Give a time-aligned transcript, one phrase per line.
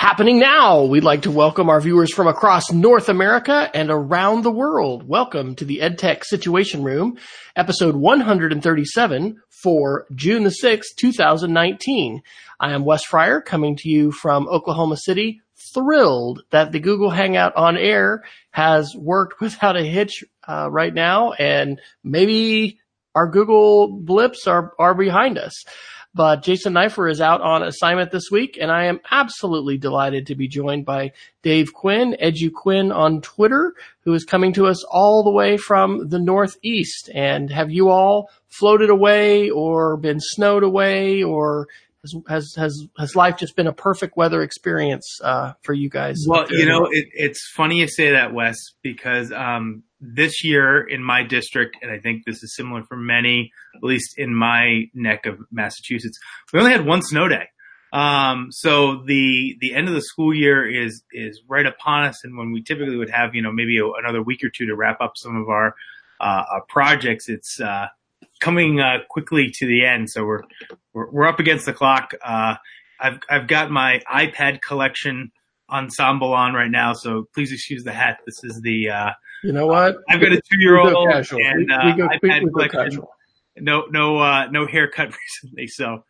[0.00, 4.50] Happening now, we'd like to welcome our viewers from across North America and around the
[4.50, 5.06] world.
[5.06, 7.18] Welcome to the EdTech Situation Room,
[7.54, 12.22] episode 137 for June the 6th, 2019.
[12.58, 15.42] I am Wes Fryer coming to you from Oklahoma City.
[15.74, 21.32] Thrilled that the Google Hangout on air has worked without a hitch uh, right now,
[21.32, 22.78] and maybe
[23.14, 25.62] our Google blips are, are behind us.
[26.12, 30.34] But Jason Neiffer is out on assignment this week, and I am absolutely delighted to
[30.34, 35.22] be joined by Dave Quinn, Edu Quinn on Twitter, who is coming to us all
[35.22, 37.10] the way from the Northeast.
[37.14, 41.68] And have you all floated away or been snowed away or
[42.02, 46.24] has has has, has life just been a perfect weather experience uh, for you guys?
[46.26, 51.02] Well, you know, it, it's funny you say that, Wes, because um, this year in
[51.02, 55.26] my district, and I think this is similar for many, at least in my neck
[55.26, 56.18] of Massachusetts,
[56.52, 57.48] we only had one snow day.
[57.92, 62.36] Um, so the the end of the school year is is right upon us, and
[62.36, 65.00] when we typically would have you know maybe a, another week or two to wrap
[65.00, 65.74] up some of our,
[66.20, 67.86] uh, our projects, it's uh,
[68.40, 70.10] coming uh, quickly to the end.
[70.10, 70.42] So we're
[70.92, 72.12] we're, we're up against the clock.
[72.22, 72.56] Uh,
[72.98, 75.30] I've I've got my iPad collection
[75.70, 78.18] ensemble on right now, so please excuse the hat.
[78.26, 79.10] This is the uh,
[79.42, 79.98] you know what?
[80.08, 83.02] I've got a two year old and we, uh, we go, iPad collection.
[83.58, 85.12] No, no, uh, no haircut
[85.44, 85.66] recently.
[85.66, 86.04] So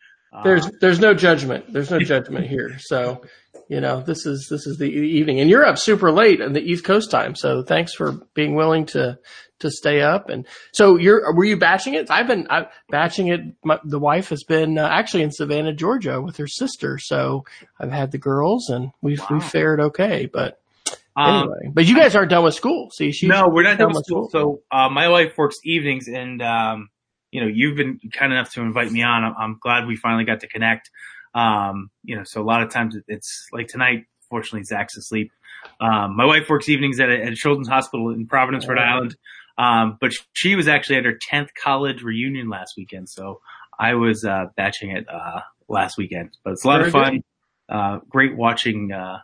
[0.45, 1.73] there's there's no judgment.
[1.73, 2.78] There's no judgment here.
[2.78, 3.23] So
[3.69, 6.61] you know this is this is the evening, and you're up super late in the
[6.61, 7.34] East Coast time.
[7.34, 9.19] So thanks for being willing to
[9.61, 10.28] to stay up.
[10.28, 12.11] And so you're were you batching it?
[12.11, 13.41] I've been I, batching it.
[13.64, 16.98] My, the wife has been uh, actually in Savannah, Georgia, with her sister.
[16.98, 17.44] So
[17.78, 19.28] I've had the girls, and we've wow.
[19.33, 20.27] we fared okay.
[20.27, 20.61] But
[21.17, 22.91] um, anyway, but you guys aren't done with school.
[22.91, 24.28] See, she's no, we're not done with school.
[24.28, 24.61] school.
[24.70, 26.89] So uh, my wife works evenings, and um,
[27.31, 29.25] you know, you've been kind enough to invite me on.
[29.25, 30.91] I'm, I'm glad we finally got to connect.
[31.34, 34.06] Um, you know, so a lot of times it's like tonight.
[34.28, 35.33] Fortunately, Zach's asleep.
[35.81, 39.17] Um, my wife works evenings at a, at children's hospital in Providence, Rhode Island.
[39.59, 43.09] Um, but she was actually at her 10th college reunion last weekend.
[43.09, 43.41] So
[43.78, 47.25] I was, uh, batching it, uh, last weekend, but it's a lot Very of fun.
[47.69, 49.19] Uh, great watching, uh,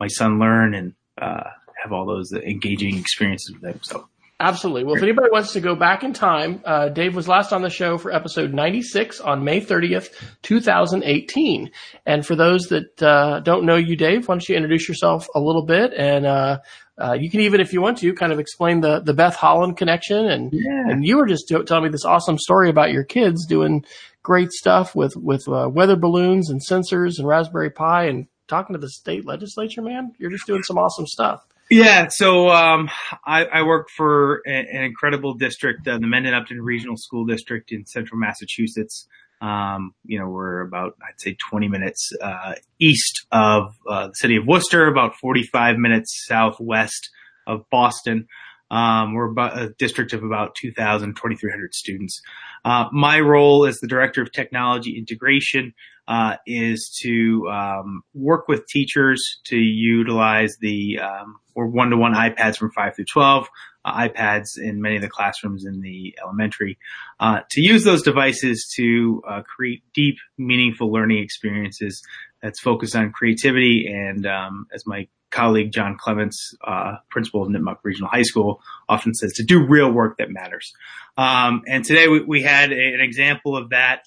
[0.00, 1.44] my son learn and, uh,
[1.82, 3.80] have all those engaging experiences with him.
[3.82, 4.08] So.
[4.38, 4.84] Absolutely.
[4.84, 7.70] Well, if anybody wants to go back in time, uh, Dave was last on the
[7.70, 11.70] show for episode 96 on May 30th, 2018.
[12.04, 15.40] And for those that uh, don't know you, Dave, why don't you introduce yourself a
[15.40, 15.94] little bit?
[15.94, 16.58] And uh,
[17.00, 19.78] uh you can even, if you want to, kind of explain the, the Beth Holland
[19.78, 20.26] connection.
[20.26, 20.90] And, yeah.
[20.90, 23.86] and you were just telling me this awesome story about your kids doing
[24.22, 28.80] great stuff with, with uh, weather balloons and sensors and Raspberry Pi and talking to
[28.80, 30.12] the state legislature, man.
[30.18, 31.46] You're just doing some awesome stuff.
[31.70, 32.88] Yeah, so um,
[33.24, 37.72] I, I, work for a, an incredible district, uh, the Mendon Upton Regional School District
[37.72, 39.08] in central Massachusetts.
[39.40, 44.36] Um, you know, we're about, I'd say 20 minutes uh, east of uh, the city
[44.36, 47.10] of Worcester, about 45 minutes southwest
[47.48, 48.28] of Boston.
[48.70, 52.20] Um, we're about a district of about 2,000, 2,300 students.
[52.64, 55.72] Uh, my role as the director of technology integration
[56.08, 62.70] uh, is to um, work with teachers to utilize the um, or one-to-one iPads from
[62.70, 63.48] 5 through 12,
[63.84, 66.78] uh, iPads in many of the classrooms in the elementary,
[67.18, 72.02] uh, to use those devices to uh, create deep, meaningful learning experiences
[72.42, 77.78] that's focused on creativity and, um, as my colleague John Clements, uh, principal of Nipmuc
[77.82, 80.72] Regional High School, often says to do real work that matters.
[81.16, 84.02] Um, and today we, we had a, an example of that.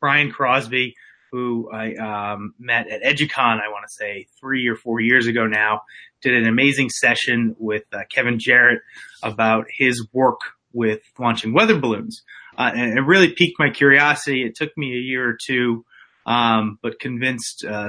[0.00, 0.94] Brian Crosby,
[1.30, 5.46] who I um, met at EduCon, I want to say three or four years ago
[5.46, 5.82] now,
[6.20, 8.80] did an amazing session with uh, Kevin Jarrett
[9.22, 10.40] about his work
[10.72, 12.22] with launching weather balloons.
[12.56, 14.44] Uh, and it really piqued my curiosity.
[14.44, 15.84] It took me a year or two,
[16.26, 17.88] um, but convinced uh,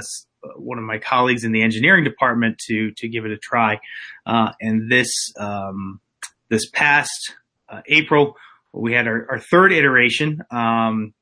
[0.56, 3.80] one of my colleagues in the engineering department to to give it a try.
[4.26, 6.00] Uh, and this um,
[6.50, 7.36] this past
[7.70, 8.36] uh, April,
[8.72, 10.42] we had our, our third iteration.
[10.52, 11.14] Um,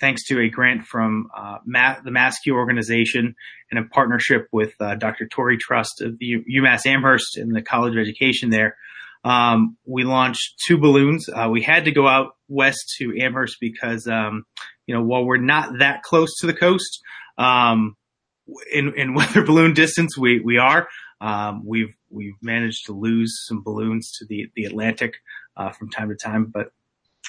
[0.00, 3.34] thanks to a grant from uh, Ma- the MassCUE organization
[3.70, 5.26] and a partnership with uh, Dr.
[5.26, 8.76] Torrey Trust of the U- UMass Amherst and the College of Education there.
[9.24, 11.28] Um, we launched two balloons.
[11.28, 14.44] Uh, we had to go out west to Amherst because, um,
[14.86, 17.00] you know, while we're not that close to the coast,
[17.38, 17.96] um,
[18.72, 20.88] in, in weather balloon distance, we, we are.
[21.20, 25.14] Um, we've, we've managed to lose some balloons to the, the Atlantic,
[25.56, 26.70] uh, from time to time, but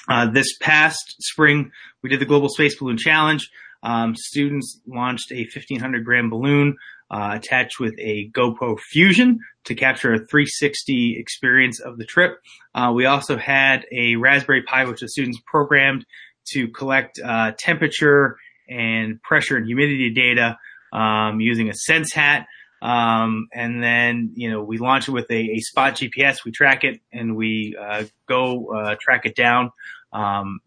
[0.08, 1.70] uh, this past spring,
[2.02, 3.48] we did the Global Space Balloon Challenge.
[3.82, 6.76] Um, students launched a 1500 gram balloon
[7.10, 12.38] uh, attached with a GoPro Fusion to capture a 360 experience of the trip.
[12.74, 16.04] Uh, we also had a Raspberry Pi, which the students programmed
[16.52, 18.36] to collect uh, temperature
[18.68, 20.58] and pressure and humidity data
[20.92, 22.46] um, using a Sense hat.
[22.80, 26.44] Um, and then, you know, we launch it with a, a spot GPS.
[26.44, 29.70] We track it and we, uh, go, uh, track it down.
[30.12, 30.60] Um,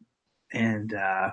[0.54, 1.32] and, uh,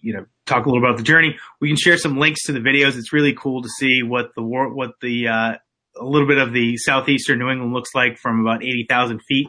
[0.00, 1.36] you know, talk a little about the journey.
[1.60, 2.96] We can share some links to the videos.
[2.96, 5.54] It's really cool to see what the war, what the, uh,
[6.00, 9.46] a little bit of the southeastern New England looks like from about 80,000 feet.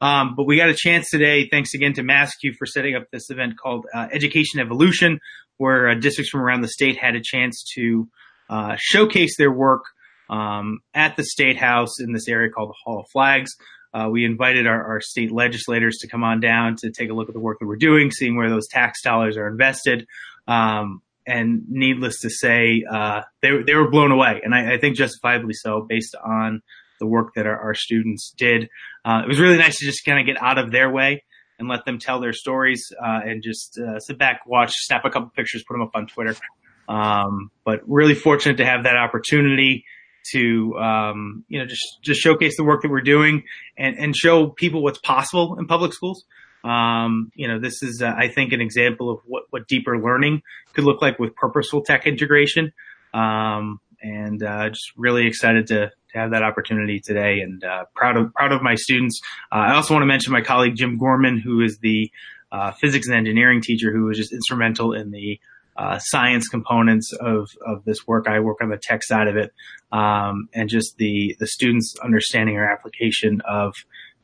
[0.00, 3.30] Um, but we got a chance today, thanks again to MassCUE for setting up this
[3.30, 5.20] event called uh, Education Evolution,
[5.56, 8.08] where uh, districts from around the state had a chance to
[8.50, 9.84] uh, showcase their work
[10.28, 13.52] um, at the State House in this area called the Hall of Flags.
[13.94, 17.28] Uh, we invited our, our, state legislators to come on down to take a look
[17.28, 20.06] at the work that we're doing, seeing where those tax dollars are invested.
[20.46, 24.96] Um, and needless to say, uh, they, they were blown away, and I, I, think
[24.96, 26.62] justifiably so, based on
[27.00, 28.68] the work that our, our students did.
[29.04, 31.24] Uh, it was really nice to just kind of get out of their way
[31.58, 35.10] and let them tell their stories, uh, and just uh, sit back, watch, snap a
[35.10, 36.36] couple pictures, put them up on Twitter.
[36.88, 39.84] Um, but really fortunate to have that opportunity
[40.32, 43.44] to um, you know just just showcase the work that we're doing
[43.76, 46.24] and and show people what's possible in public schools.
[46.64, 50.42] Um, you know, this is uh, I think an example of what what deeper learning
[50.72, 52.72] could look like with purposeful tech integration.
[53.14, 58.16] Um, and uh, just really excited to to have that opportunity today, and uh, proud
[58.16, 59.20] of proud of my students.
[59.52, 62.10] Uh, I also want to mention my colleague Jim Gorman, who is the
[62.52, 65.40] uh, physics and engineering teacher, who was just instrumental in the
[65.76, 68.26] uh, science components of, of this work.
[68.28, 69.52] I work on the tech side of it,
[69.92, 73.74] um, and just the the students' understanding or application of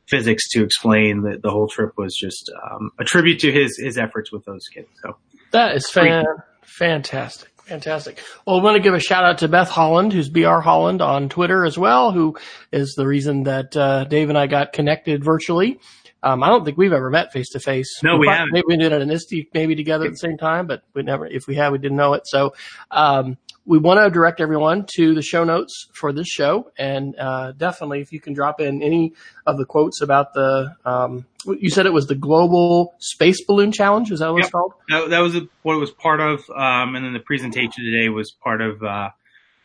[0.07, 3.97] physics to explain the, the whole trip was just um, a tribute to his his
[3.97, 4.89] efforts with those kids.
[5.01, 5.17] So
[5.51, 6.25] that is fan-
[6.63, 7.49] fantastic.
[7.65, 8.19] Fantastic.
[8.45, 11.29] Well, I want to give a shout out to Beth Holland, who's BR Holland on
[11.29, 12.37] Twitter as well, who
[12.73, 15.79] is the reason that uh, Dave and I got connected virtually.
[16.23, 17.99] Um, I don't think we've ever met face to face.
[18.01, 18.53] No, we, we haven't.
[18.53, 21.27] Maybe we did it an ISTE maybe together at the same time, but we never,
[21.27, 22.25] if we have, we didn't know it.
[22.25, 22.53] So,
[22.89, 26.71] um, we want to direct everyone to the show notes for this show.
[26.77, 29.13] And, uh, definitely if you can drop in any
[29.45, 34.11] of the quotes about the, um, you said it was the global space balloon challenge.
[34.11, 34.45] Is that what yep.
[34.45, 34.73] it's called?
[34.89, 36.39] That, that was what it was part of.
[36.49, 39.09] Um, and then the presentation today was part of, uh,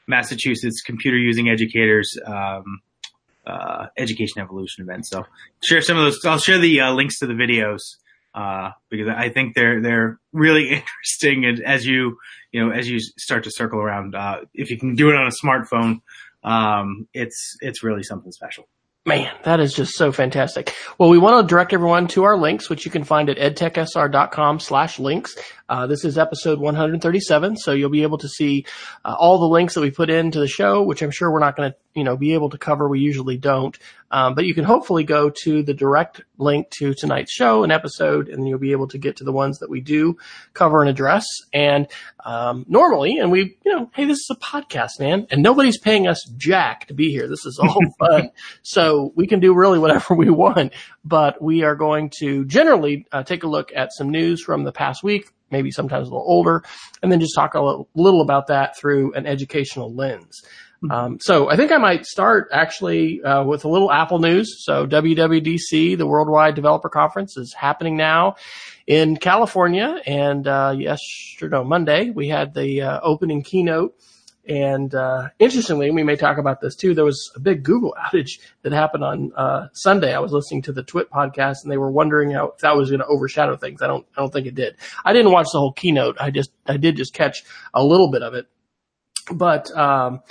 [0.06, 2.80] Massachusetts computer using educators, um,
[3.48, 5.06] uh, education evolution event.
[5.06, 5.24] So
[5.62, 6.24] share some of those.
[6.24, 7.80] I'll share the uh, links to the videos
[8.34, 11.44] uh, because I think they're they're really interesting.
[11.44, 12.18] And as you
[12.52, 15.26] you know as you start to circle around, uh, if you can do it on
[15.26, 16.00] a smartphone,
[16.44, 18.68] um, it's it's really something special.
[19.06, 20.74] Man, that is just so fantastic.
[20.98, 24.60] Well, we want to direct everyone to our links, which you can find at edtechsr.com
[24.60, 25.34] slash links.
[25.68, 28.64] Uh, this is episode 137, so you'll be able to see
[29.04, 31.56] uh, all the links that we put into the show, which I'm sure we're not
[31.56, 32.88] going to, you know, be able to cover.
[32.88, 33.78] We usually don't,
[34.10, 38.30] um, but you can hopefully go to the direct link to tonight's show and episode,
[38.30, 40.16] and you'll be able to get to the ones that we do
[40.54, 41.26] cover and address.
[41.52, 41.86] And
[42.24, 46.06] um, normally, and we, you know, hey, this is a podcast, man, and nobody's paying
[46.06, 47.28] us jack to be here.
[47.28, 48.30] This is all fun,
[48.62, 50.72] so we can do really whatever we want.
[51.04, 54.72] But we are going to generally uh, take a look at some news from the
[54.72, 56.62] past week maybe sometimes a little older,
[57.02, 57.60] and then just talk a
[57.94, 60.42] little, about that through an educational lens.
[60.82, 60.90] Mm-hmm.
[60.90, 64.64] Um, so I think I might start actually uh, with a little Apple news.
[64.64, 68.36] So WWDC, the Worldwide Developer Conference, is happening now
[68.86, 73.94] in California, and uh, yesterday, no, Monday, we had the uh, opening keynote
[74.48, 76.94] and uh, interestingly, we may talk about this too.
[76.94, 80.14] There was a big Google outage that happened on uh, Sunday.
[80.14, 82.88] I was listening to the TWiT podcast, and they were wondering how if that was
[82.88, 83.82] going to overshadow things.
[83.82, 84.76] I don't, I don't think it did.
[85.04, 86.16] I didn't watch the whole keynote.
[86.18, 87.44] I just, I did just catch
[87.74, 88.46] a little bit of it.
[89.30, 90.22] But um,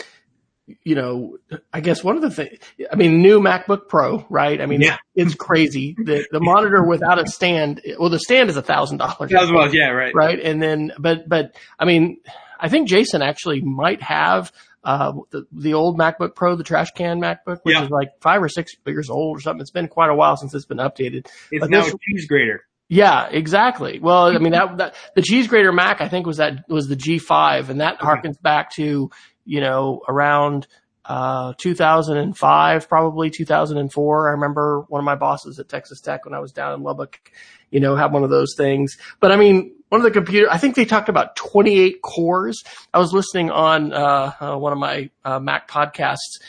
[0.84, 1.38] you know,
[1.72, 2.58] I guess one of the things,
[2.92, 4.60] I mean, new MacBook Pro, right?
[4.60, 4.98] I mean, yeah.
[5.14, 5.96] it's crazy.
[5.96, 9.32] The the monitor without a stand, well, the stand is a thousand dollars.
[9.32, 10.14] Thousand dollars, yeah, right.
[10.16, 12.18] Right, and then, but but I mean
[12.60, 14.52] I think Jason actually might have
[14.84, 17.84] uh, the, the old MacBook Pro, the trash can MacBook, which yeah.
[17.84, 19.62] is like five or six years old or something.
[19.62, 21.28] It's been quite a while since it's been updated.
[21.52, 22.66] It's but now this, a cheese grater.
[22.88, 24.00] Yeah, exactly.
[24.00, 26.96] Well, I mean that, that the cheese grater Mac, I think was that was the
[26.96, 28.06] G5, and that okay.
[28.06, 29.10] harkens back to
[29.46, 30.68] you know around
[31.08, 34.28] uh, 2005, probably 2004.
[34.28, 37.32] I remember one of my bosses at Texas Tech when I was down in Lubbock,
[37.72, 38.98] you know, had one of those things.
[39.20, 42.62] But I mean, one of the computer, I think they talked about 28 cores.
[42.94, 46.42] I was listening on, uh, uh, one of my, uh, Mac podcasts.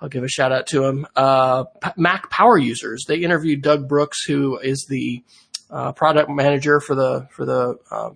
[0.00, 1.06] I'll give a shout out to him.
[1.14, 1.64] Uh,
[1.96, 3.04] Mac power users.
[3.06, 5.22] They interviewed Doug Brooks, who is the,
[5.70, 8.10] uh, product manager for the, for the, uh,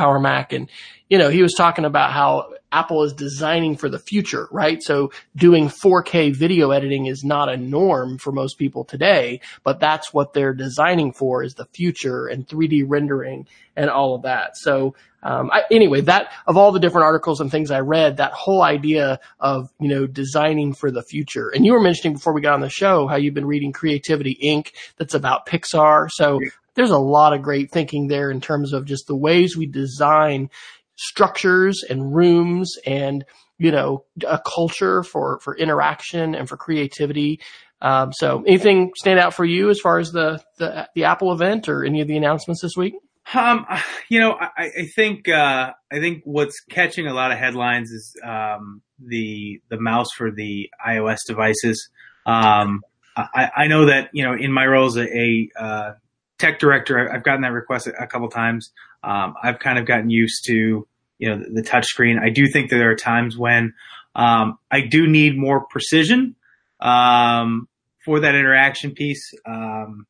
[0.00, 0.54] Power Mac.
[0.54, 0.70] And,
[1.10, 4.82] you know, he was talking about how Apple is designing for the future, right?
[4.82, 10.14] So doing 4K video editing is not a norm for most people today, but that's
[10.14, 14.56] what they're designing for is the future and 3D rendering and all of that.
[14.56, 18.32] So, um, I, anyway, that of all the different articles and things I read, that
[18.32, 21.50] whole idea of, you know, designing for the future.
[21.50, 24.38] And you were mentioning before we got on the show how you've been reading Creativity
[24.42, 24.72] Inc.
[24.96, 26.08] that's about Pixar.
[26.10, 26.40] So
[26.74, 30.50] there's a lot of great thinking there in terms of just the ways we design
[30.96, 33.24] structures and rooms and
[33.58, 37.40] you know a culture for for interaction and for creativity.
[37.82, 41.68] Um, so, anything stand out for you as far as the, the the Apple event
[41.68, 42.94] or any of the announcements this week?
[43.32, 43.66] Um,
[44.08, 48.14] you know, I, I think uh, I think what's catching a lot of headlines is
[48.24, 51.88] um, the the mouse for the iOS devices.
[52.26, 52.82] Um,
[53.16, 55.92] I, I know that you know in my role as a, a uh,
[56.40, 58.72] tech director, I've gotten that request a, couple times.
[59.04, 60.86] Um, I've kind of gotten used to
[61.18, 62.18] you know, the, the touch screen.
[62.18, 63.74] I do think that there are times when
[64.14, 66.34] um, I do need more precision
[66.80, 67.68] um,
[68.04, 69.32] for that interaction piece.
[69.46, 70.06] Um,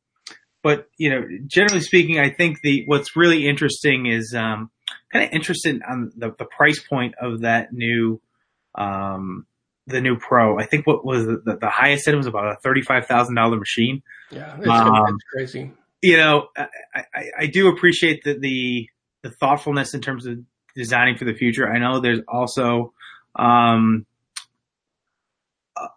[0.63, 4.71] but you know, generally speaking, I think the what's really interesting is um,
[5.13, 8.21] kind of interested on the, the price point of that new
[8.75, 9.47] um,
[9.87, 10.59] the new Pro.
[10.59, 13.57] I think what was the, the highest end was about a thirty five thousand dollar
[13.57, 14.03] machine.
[14.31, 15.73] Yeah, it's, um, it's, crazy.
[16.03, 18.89] You know, I, I, I do appreciate the, the
[19.23, 20.39] the thoughtfulness in terms of
[20.75, 21.71] designing for the future.
[21.71, 22.95] I know there's also
[23.37, 24.07] um,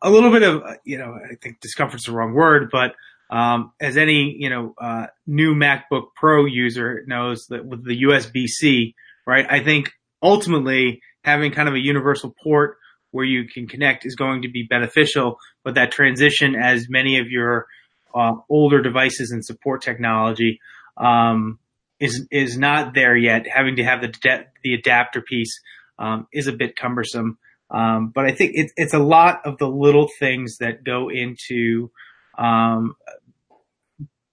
[0.01, 2.95] a little bit of you know I think discomfort's the wrong word, but
[3.29, 8.47] um, as any you know uh, new MacBook Pro user knows that with the USB
[8.47, 8.95] C,
[9.25, 9.45] right?
[9.49, 9.91] I think
[10.21, 12.77] ultimately having kind of a universal port
[13.11, 17.27] where you can connect is going to be beneficial, but that transition as many of
[17.29, 17.67] your
[18.13, 20.59] uh, older devices and support technology
[20.97, 21.59] um,
[21.99, 23.47] is is not there yet.
[23.47, 25.59] Having to have the de- the adapter piece
[25.99, 27.37] um, is a bit cumbersome.
[27.69, 31.89] Um, but I think it, it's a lot of the little things that go into
[32.37, 32.95] um,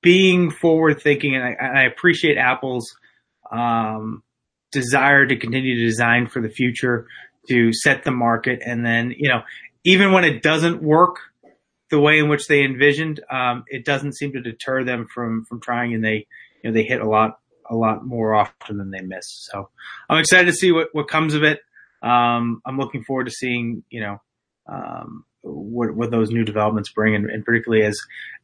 [0.02, 2.94] being forward thinking, and I, and I, appreciate Apple's
[3.50, 4.22] um,
[4.72, 7.06] desire to continue to design for the future,
[7.48, 9.42] to set the market, and then you know
[9.84, 11.16] even when it doesn't work
[11.90, 15.60] the way in which they envisioned, um, it doesn't seem to deter them from from
[15.60, 16.26] trying, and they
[16.62, 19.48] you know they hit a lot a lot more often than they miss.
[19.50, 19.70] So
[20.08, 21.60] I'm excited to see what, what comes of it.
[22.02, 24.20] Um, I'm looking forward to seeing, you know,
[24.66, 27.98] um, what, what those new developments bring and, and, particularly as,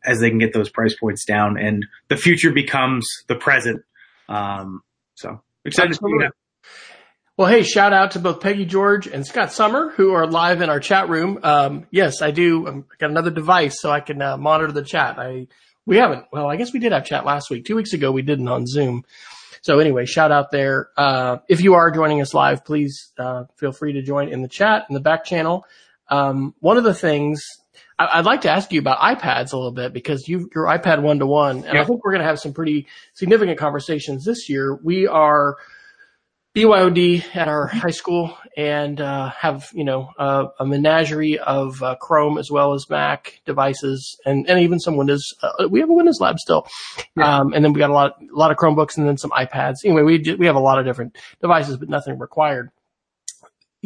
[0.04, 3.82] as they can get those price points down and the future becomes the present.
[4.28, 4.82] Um,
[5.14, 6.18] so excited Absolutely.
[6.18, 6.34] to see that.
[7.38, 10.70] Well, hey, shout out to both Peggy George and Scott Summer who are live in
[10.70, 11.38] our chat room.
[11.42, 12.66] Um, yes, I do.
[12.66, 15.18] Um, I got another device so I can uh, monitor the chat.
[15.18, 15.46] I
[15.84, 16.24] we haven't.
[16.32, 17.66] Well, I guess we did have chat last week.
[17.66, 19.04] Two weeks ago, we didn't on Zoom.
[19.60, 20.88] So anyway, shout out there.
[20.96, 24.48] Uh, if you are joining us live, please uh, feel free to join in the
[24.48, 25.66] chat in the back channel.
[26.08, 27.46] Um, one of the things
[27.98, 31.02] I, would like to ask you about iPads a little bit because you your iPad
[31.02, 34.48] one to one, and I think we're going to have some pretty significant conversations this
[34.48, 34.74] year.
[34.74, 35.58] We are
[36.56, 41.96] BYOD at our high school and uh, have you know uh, a menagerie of uh,
[41.96, 45.34] Chrome as well as Mac devices and, and even some Windows.
[45.42, 46.66] Uh, we have a Windows lab still,
[47.14, 47.40] yeah.
[47.40, 49.84] um, and then we got a lot a lot of Chromebooks and then some iPads.
[49.84, 52.70] Anyway, we we have a lot of different devices, but nothing required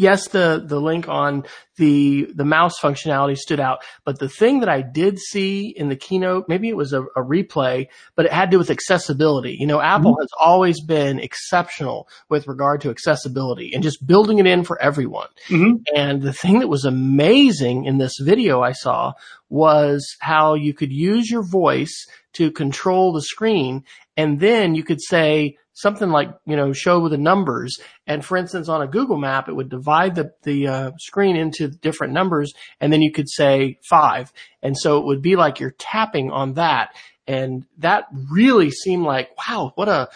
[0.00, 1.45] yes, the, the link on
[1.76, 5.97] the, the mouse functionality stood out, but the thing that I did see in the
[5.97, 9.57] keynote, maybe it was a, a replay, but it had to do with accessibility.
[9.59, 10.23] You know, Apple mm-hmm.
[10.23, 15.28] has always been exceptional with regard to accessibility and just building it in for everyone.
[15.49, 15.83] Mm-hmm.
[15.95, 19.12] And the thing that was amazing in this video I saw
[19.49, 23.85] was how you could use your voice to control the screen
[24.16, 27.79] and then you could say, something like, you know, show the numbers.
[28.07, 31.69] And for instance, on a Google map, it would divide the, the uh, screen into
[31.69, 34.33] different numbers and then you could say five.
[34.62, 36.95] And so it would be like you're tapping on that.
[37.27, 40.09] And that really seemed like, wow, what a,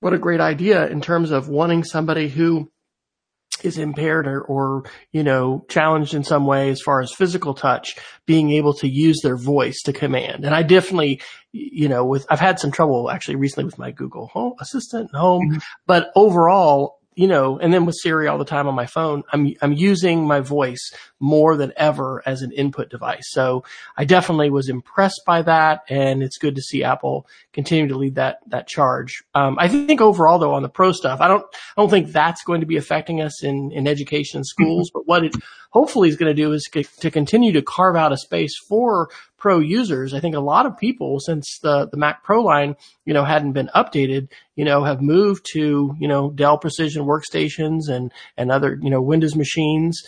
[0.00, 2.70] what a great idea in terms of wanting somebody who
[3.62, 7.96] is impaired or, or, you know, challenged in some way as far as physical touch,
[8.26, 10.44] being able to use their voice to command.
[10.44, 11.20] And I definitely,
[11.52, 15.50] you know, with, I've had some trouble actually recently with my Google Home Assistant home,
[15.50, 15.58] mm-hmm.
[15.86, 19.54] but overall, you know, and then with Siri all the time on my phone, I'm,
[19.60, 23.24] I'm using my voice more than ever as an input device.
[23.28, 23.62] So
[23.94, 25.82] I definitely was impressed by that.
[25.90, 29.22] And it's good to see Apple continue to lead that, that charge.
[29.34, 31.44] Um, I think overall though on the pro stuff, I don't,
[31.76, 35.00] I don't think that's going to be affecting us in, in education and schools, mm-hmm.
[35.00, 35.34] but what it,
[35.70, 39.08] hopefully is going to do is to continue to carve out a space for
[39.38, 40.12] pro users.
[40.12, 43.52] I think a lot of people since the, the Mac Pro line, you know, hadn't
[43.52, 48.78] been updated, you know, have moved to, you know, Dell Precision workstations and, and other,
[48.80, 50.02] you know, Windows machines.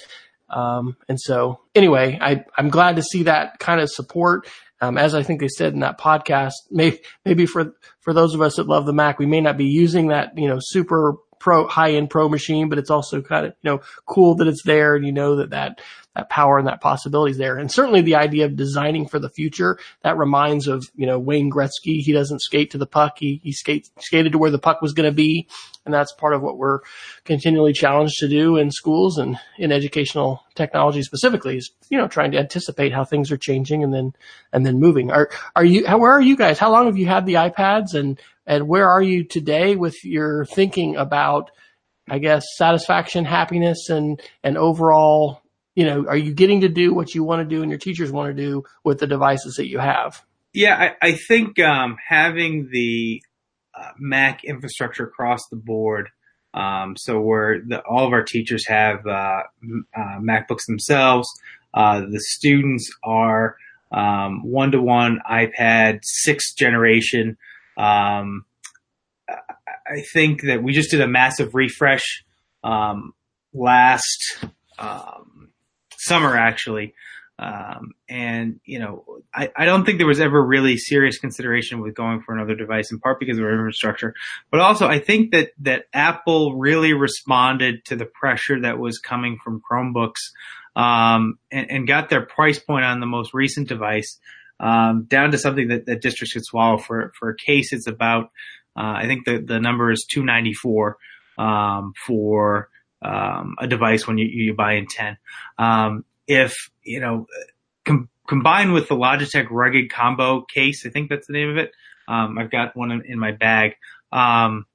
[0.50, 4.46] Um, and so anyway, I, I'm glad to see that kind of support.
[4.82, 8.42] Um, as I think they said in that podcast, maybe, maybe for, for those of
[8.42, 11.66] us that love the Mac, we may not be using that, you know, super pro,
[11.66, 14.94] high end pro machine, but it's also kind of, you know, cool that it's there
[14.94, 15.80] and you know that that,
[16.14, 17.56] that power and that possibility is there.
[17.56, 21.50] And certainly the idea of designing for the future, that reminds of, you know, Wayne
[21.50, 22.00] Gretzky.
[22.00, 23.18] He doesn't skate to the puck.
[23.18, 25.48] He, he skates, skated to where the puck was going to be.
[25.84, 26.80] And that's part of what we're
[27.24, 32.30] continually challenged to do in schools and in educational technology specifically is, you know, trying
[32.32, 34.12] to anticipate how things are changing and then,
[34.52, 35.10] and then moving.
[35.10, 36.58] Are, are you, how, where are you guys?
[36.58, 40.44] How long have you had the iPads and, and where are you today with your
[40.44, 41.50] thinking about,
[42.08, 45.41] I guess, satisfaction, happiness and, and overall
[45.74, 48.12] you know, are you getting to do what you want to do and your teachers
[48.12, 50.22] want to do with the devices that you have?
[50.52, 53.22] Yeah, I, I think um, having the
[53.74, 56.10] uh, Mac infrastructure across the board,
[56.52, 59.42] um, so where all of our teachers have uh,
[59.96, 61.26] uh, MacBooks themselves,
[61.72, 63.56] uh, the students are
[63.90, 67.38] one to one iPad sixth generation.
[67.78, 68.44] Um,
[69.28, 72.24] I think that we just did a massive refresh
[72.62, 73.14] um,
[73.54, 74.44] last
[74.78, 75.31] um,
[76.02, 76.94] summer actually.
[77.38, 79.04] Um, and you know,
[79.34, 82.92] I, I don't think there was ever really serious consideration with going for another device,
[82.92, 84.14] in part because of our infrastructure,
[84.50, 89.38] but also I think that that Apple really responded to the pressure that was coming
[89.42, 90.20] from Chromebooks,
[90.76, 94.18] um, and, and, got their price point on the most recent device
[94.60, 96.78] um, down to something that, that districts could swallow.
[96.78, 98.26] For for a case, it's about
[98.76, 100.96] uh, I think the the number is two ninety four
[101.38, 102.68] um, for
[103.02, 105.16] um, a device when you, you buy in 10.
[105.58, 107.26] Um, if, you know,
[107.84, 111.72] com- combined with the Logitech rugged combo case, I think that's the name of it.
[112.08, 113.72] Um, I've got one in, in my bag.
[114.10, 114.66] Um,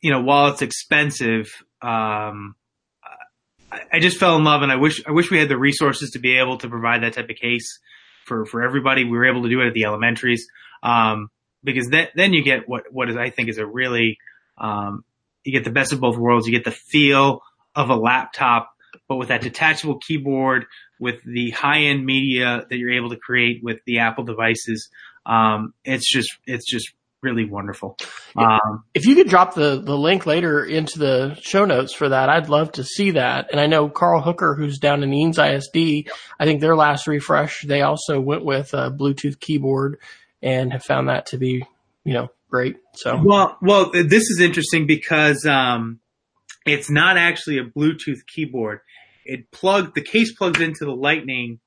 [0.00, 2.54] you know, while it's expensive, um,
[3.92, 6.18] I, just fell in love and I wish, I wish we had the resources to
[6.18, 7.78] be able to provide that type of case
[8.26, 9.04] for, for everybody.
[9.04, 10.46] We were able to do it at the elementaries.
[10.82, 11.30] Um,
[11.62, 14.18] because then, then you get what, what is, I think is a really,
[15.44, 16.46] you get the best of both worlds.
[16.46, 17.42] You get the feel
[17.74, 18.70] of a laptop,
[19.08, 20.66] but with that detachable keyboard,
[20.98, 24.88] with the high end media that you're able to create with the Apple devices,
[25.26, 27.96] um, it's just it's just really wonderful.
[28.36, 32.28] Um, if you could drop the, the link later into the show notes for that,
[32.28, 33.50] I'd love to see that.
[33.50, 37.62] And I know Carl Hooker, who's down in Eanes ISD, I think their last refresh,
[37.66, 39.98] they also went with a Bluetooth keyboard
[40.42, 41.64] and have found that to be,
[42.04, 42.76] you know, great.
[42.94, 46.00] So, well, well, this is interesting because, um,
[46.66, 48.80] it's not actually a Bluetooth keyboard.
[49.24, 51.60] It plugs the case plugs into the Lightning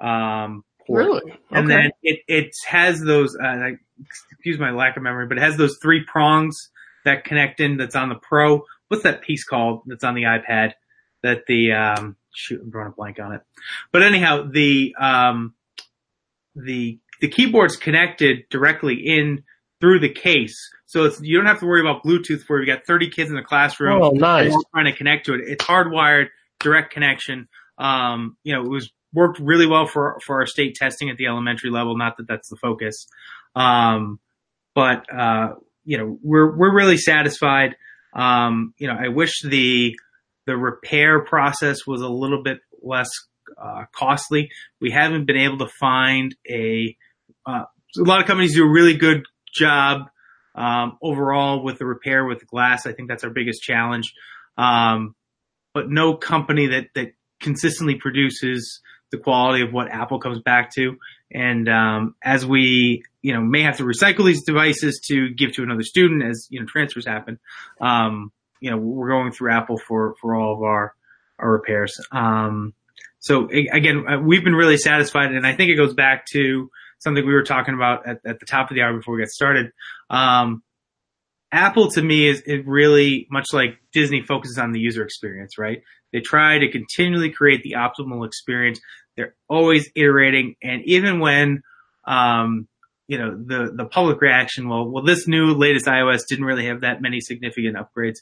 [0.00, 1.32] um, port, really?
[1.32, 1.40] Okay.
[1.50, 3.36] and then it it has those.
[3.36, 3.72] Uh,
[4.30, 6.70] excuse my lack of memory, but it has those three prongs
[7.04, 7.76] that connect in.
[7.76, 8.64] That's on the Pro.
[8.88, 9.82] What's that piece called?
[9.86, 10.72] That's on the iPad.
[11.22, 13.40] That the um, shoot, I'm drawing a blank on it.
[13.92, 15.54] But anyhow, the um,
[16.54, 19.44] the the keyboard's connected directly in
[19.80, 20.70] through the case.
[20.86, 23.36] So it's, you don't have to worry about Bluetooth where you got 30 kids in
[23.36, 24.00] the classroom.
[24.00, 24.54] Oh, nice.
[24.72, 25.40] Trying to connect to it.
[25.44, 26.28] It's hardwired,
[26.60, 27.48] direct connection.
[27.76, 31.26] Um, you know, it was worked really well for, for our state testing at the
[31.26, 31.96] elementary level.
[31.98, 33.08] Not that that's the focus.
[33.56, 34.20] Um,
[34.74, 37.74] but, uh, you know, we're, we're really satisfied.
[38.14, 39.94] Um, you know, I wish the,
[40.46, 43.08] the repair process was a little bit less,
[43.60, 44.50] uh, costly.
[44.80, 46.96] We haven't been able to find a,
[47.44, 47.64] uh,
[47.98, 50.02] a lot of companies do a really good job
[50.56, 52.86] um, overall with the repair with the glass.
[52.86, 54.14] I think that's our biggest challenge.
[54.56, 55.14] Um,
[55.74, 60.96] but no company that that consistently produces the quality of what Apple comes back to.
[61.32, 65.62] And um, as we, you know, may have to recycle these devices to give to
[65.62, 67.38] another student as you know transfers happen,
[67.80, 70.94] um, you know, we're going through Apple for for all of our
[71.38, 72.00] our repairs.
[72.10, 72.72] Um,
[73.18, 77.26] so again, uh, we've been really satisfied, and I think it goes back to something
[77.26, 79.70] we were talking about at, at the top of the hour before we get started.
[80.10, 80.62] Um,
[81.52, 85.82] Apple to me is it really much like Disney focuses on the user experience, right?
[86.12, 88.80] They try to continually create the optimal experience.
[89.16, 91.62] They're always iterating, and even when
[92.06, 92.68] um,
[93.08, 96.82] you know the the public reaction, well, well, this new latest iOS didn't really have
[96.82, 98.18] that many significant upgrades.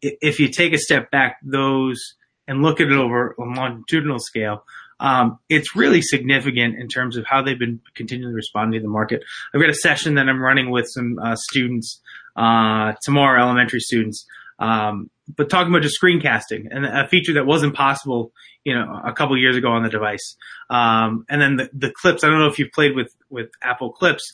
[0.00, 2.14] If you take a step back, those
[2.46, 4.64] and look at it over a longitudinal scale,
[5.00, 9.22] um, it's really significant in terms of how they've been continually responding to the market.
[9.54, 12.00] I've got a session that I'm running with some uh, students
[12.36, 14.26] uh, tomorrow, elementary students,
[14.58, 18.32] um, but talking about just screencasting and a feature that wasn't possible,
[18.64, 20.36] you know, a couple years ago on the device.
[20.70, 23.92] Um, and then the, the clips, I don't know if you've played with, with Apple
[23.92, 24.32] clips.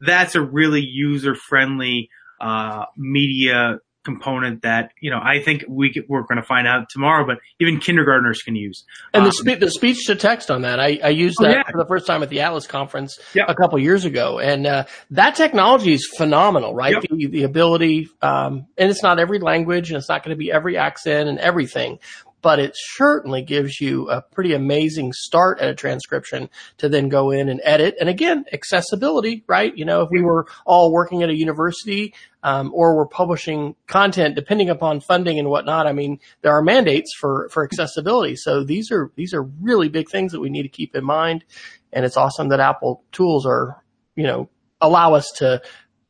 [0.00, 2.08] That's a really user friendly,
[2.40, 7.26] uh, media component that you know I think we we're going to find out tomorrow,
[7.26, 8.84] but even kindergartners can use.
[9.12, 11.50] And um, the, spe- the speech to text on that, I, I used oh, that
[11.50, 11.70] oh, yeah.
[11.70, 13.48] for the first time at the Atlas conference yep.
[13.48, 16.92] a couple years ago, and uh, that technology is phenomenal, right?
[16.92, 17.02] Yep.
[17.10, 20.52] The, the, ability, um, and it's not every language, and it's not going to be
[20.52, 21.98] every accent and everything,
[22.46, 27.32] but it certainly gives you a pretty amazing start at a transcription to then go
[27.32, 27.96] in and edit.
[27.98, 29.76] And again, accessibility, right?
[29.76, 34.36] You know, if we were all working at a university, um, or we're publishing content,
[34.36, 38.36] depending upon funding and whatnot, I mean, there are mandates for, for accessibility.
[38.36, 41.44] So these are, these are really big things that we need to keep in mind.
[41.92, 43.82] And it's awesome that Apple tools are,
[44.14, 44.48] you know,
[44.80, 45.62] allow us to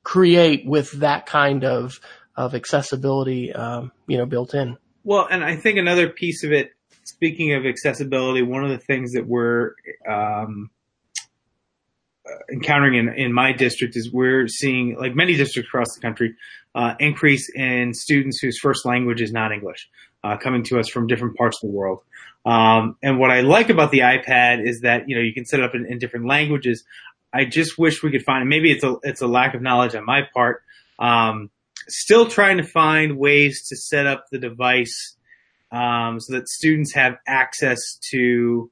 [0.03, 1.99] create with that kind of,
[2.35, 4.77] of accessibility, um, you know, built in.
[5.07, 6.73] Well, and I think another piece of it,
[7.05, 10.69] speaking of accessibility, one of the things that we're um,
[12.53, 16.35] encountering in, in my district is we're seeing, like many districts across the country,
[16.75, 19.89] uh, increase in students whose first language is not English,
[20.25, 22.03] uh, coming to us from different parts of the world.
[22.45, 25.61] Um, and what I like about the iPad is that you know you can set
[25.61, 26.83] it up in, in different languages.
[27.33, 28.49] I just wish we could find.
[28.49, 30.65] Maybe it's a it's a lack of knowledge on my part.
[30.99, 31.51] Um,
[31.89, 35.17] still trying to find ways to set up the device
[35.73, 38.71] um, so that students have access to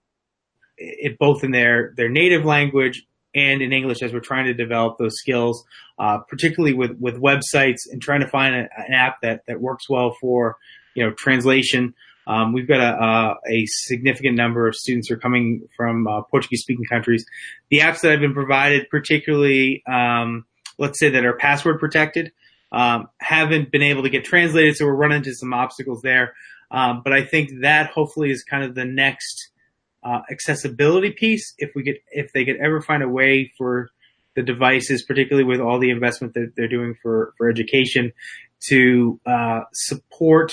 [0.76, 4.96] it both in their their native language and in English as we're trying to develop
[4.98, 5.64] those skills,
[5.98, 9.88] uh, particularly with with websites and trying to find a, an app that that works
[9.88, 10.56] well for
[10.94, 11.94] you know translation.
[12.26, 16.22] Um, we've got a, a, a, significant number of students who are coming from uh,
[16.22, 17.26] Portuguese speaking countries.
[17.68, 20.46] The apps that have been provided, particularly, um,
[20.78, 22.32] let's say that are password protected,
[22.74, 26.34] um, haven't been able to get translated, so we're running into some obstacles there.
[26.72, 29.50] Um, but I think that hopefully is kind of the next
[30.02, 31.54] uh, accessibility piece.
[31.56, 33.90] If we could, if they could ever find a way for
[34.34, 38.12] the devices, particularly with all the investment that they're doing for for education,
[38.68, 40.50] to uh, support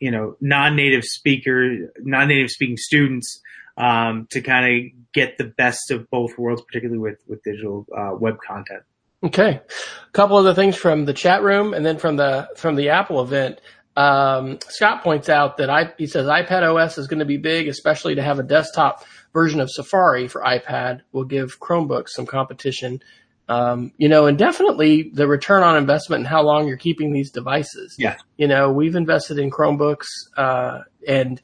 [0.00, 3.40] you know non-native speaker, non-native speaking students
[3.78, 8.14] um, to kind of get the best of both worlds, particularly with with digital uh,
[8.14, 8.82] web content.
[9.24, 9.60] Okay.
[9.60, 13.22] A couple other things from the chat room and then from the, from the Apple
[13.22, 13.60] event.
[13.96, 17.68] Um, Scott points out that I, he says iPad OS is going to be big,
[17.68, 23.00] especially to have a desktop version of Safari for iPad will give Chromebooks some competition.
[23.48, 27.30] Um, you know, and definitely the return on investment and how long you're keeping these
[27.30, 27.94] devices.
[27.98, 28.16] Yeah.
[28.36, 30.06] You know, we've invested in Chromebooks,
[30.36, 31.42] uh, and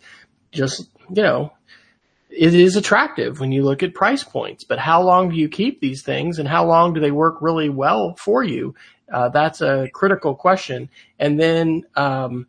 [0.51, 1.53] just, you know,
[2.31, 5.81] it is attractive when you look at price points, but how long do you keep
[5.81, 8.75] these things and how long do they work really well for you?
[9.13, 10.89] Uh, that's a critical question.
[11.19, 12.47] And then, um,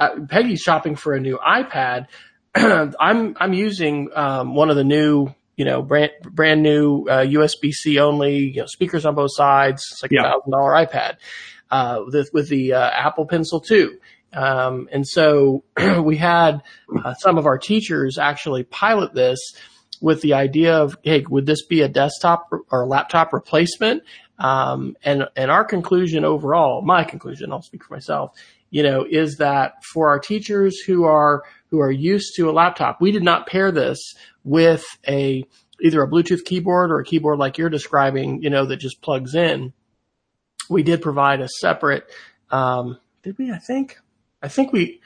[0.00, 2.06] uh, Peggy's shopping for a new iPad.
[2.54, 7.98] I'm, I'm using, um, one of the new, you know, brand, brand new, uh, USB-C
[7.98, 9.86] only, you know, speakers on both sides.
[9.90, 11.16] It's like a thousand dollar iPad,
[11.70, 13.98] uh, with, with the, uh, Apple Pencil 2.
[14.36, 15.64] Um, and so
[16.02, 16.62] we had
[17.04, 19.40] uh, some of our teachers actually pilot this
[20.00, 24.02] with the idea of, hey, would this be a desktop or laptop replacement?
[24.38, 28.36] Um, and and our conclusion overall, my conclusion, I'll speak for myself,
[28.68, 33.00] you know, is that for our teachers who are who are used to a laptop,
[33.00, 35.46] we did not pair this with a
[35.80, 39.34] either a Bluetooth keyboard or a keyboard like you're describing, you know, that just plugs
[39.34, 39.72] in.
[40.68, 42.06] We did provide a separate.
[42.50, 43.50] Um, did we?
[43.50, 43.98] I think
[44.42, 45.00] I think we,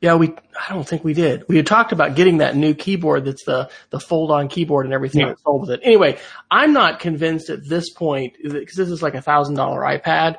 [0.00, 0.34] yeah, we,
[0.68, 1.44] I don't think we did.
[1.48, 4.94] We had talked about getting that new keyboard that's the, the fold on keyboard and
[4.94, 5.28] everything yeah.
[5.28, 5.80] that's sold with it.
[5.84, 6.18] Anyway,
[6.50, 10.38] I'm not convinced at this point, because this is like a thousand dollar iPad.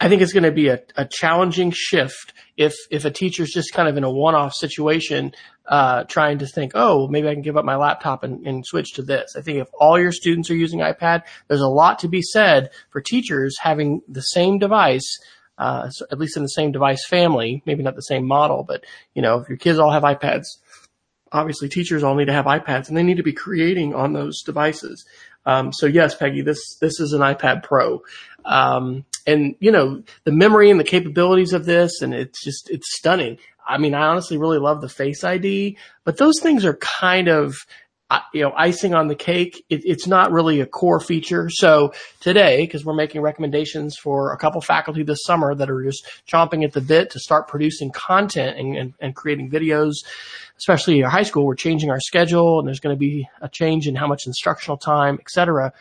[0.00, 3.72] I think it's going to be a, a challenging shift if, if a teacher's just
[3.72, 5.32] kind of in a one off situation,
[5.66, 8.92] uh, trying to think, oh, maybe I can give up my laptop and, and switch
[8.94, 9.34] to this.
[9.34, 12.70] I think if all your students are using iPad, there's a lot to be said
[12.90, 15.18] for teachers having the same device
[15.58, 19.22] uh, at least in the same device family, maybe not the same model, but you
[19.22, 20.46] know, if your kids all have iPads,
[21.32, 24.42] obviously teachers all need to have iPads and they need to be creating on those
[24.42, 25.04] devices.
[25.46, 28.02] Um, so yes, Peggy, this, this is an iPad Pro.
[28.44, 32.96] Um, and you know, the memory and the capabilities of this and it's just, it's
[32.96, 33.38] stunning.
[33.66, 37.66] I mean, I honestly really love the face ID, but those things are kind of,
[38.32, 39.64] you know, icing on the cake.
[39.68, 41.48] It, it's not really a core feature.
[41.50, 46.06] So today, because we're making recommendations for a couple faculty this summer that are just
[46.30, 49.94] chomping at the bit to start producing content and, and, and creating videos,
[50.58, 53.88] especially at high school, we're changing our schedule and there's going to be a change
[53.88, 55.72] in how much instructional time, et cetera.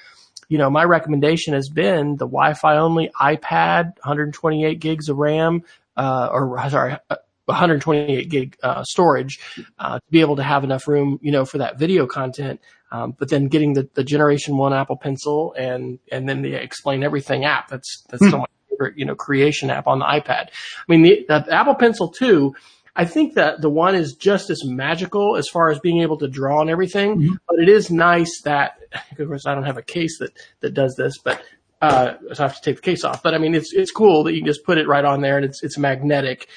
[0.49, 5.63] You know, my recommendation has been the Wi-Fi only iPad, 128 gigs of RAM,
[5.95, 6.97] uh, or sorry,
[7.45, 9.39] 128 gig uh, storage
[9.79, 12.61] uh, to be able to have enough room, you know, for that video content.
[12.91, 17.03] Um, but then getting the, the Generation One Apple Pencil and and then the Explain
[17.03, 17.67] Everything app.
[17.67, 20.49] That's that's still my favorite, you know, creation app on the iPad.
[20.49, 22.55] I mean, the, the Apple Pencil two.
[22.95, 26.27] I think that the one is just as magical as far as being able to
[26.27, 27.33] draw and everything, mm-hmm.
[27.49, 28.77] but it is nice that,
[29.17, 31.41] of course, I don't have a case that, that does this, but
[31.81, 33.23] uh, so I have to take the case off.
[33.23, 35.37] But I mean, it's it's cool that you can just put it right on there
[35.37, 36.47] and it's it's magnetic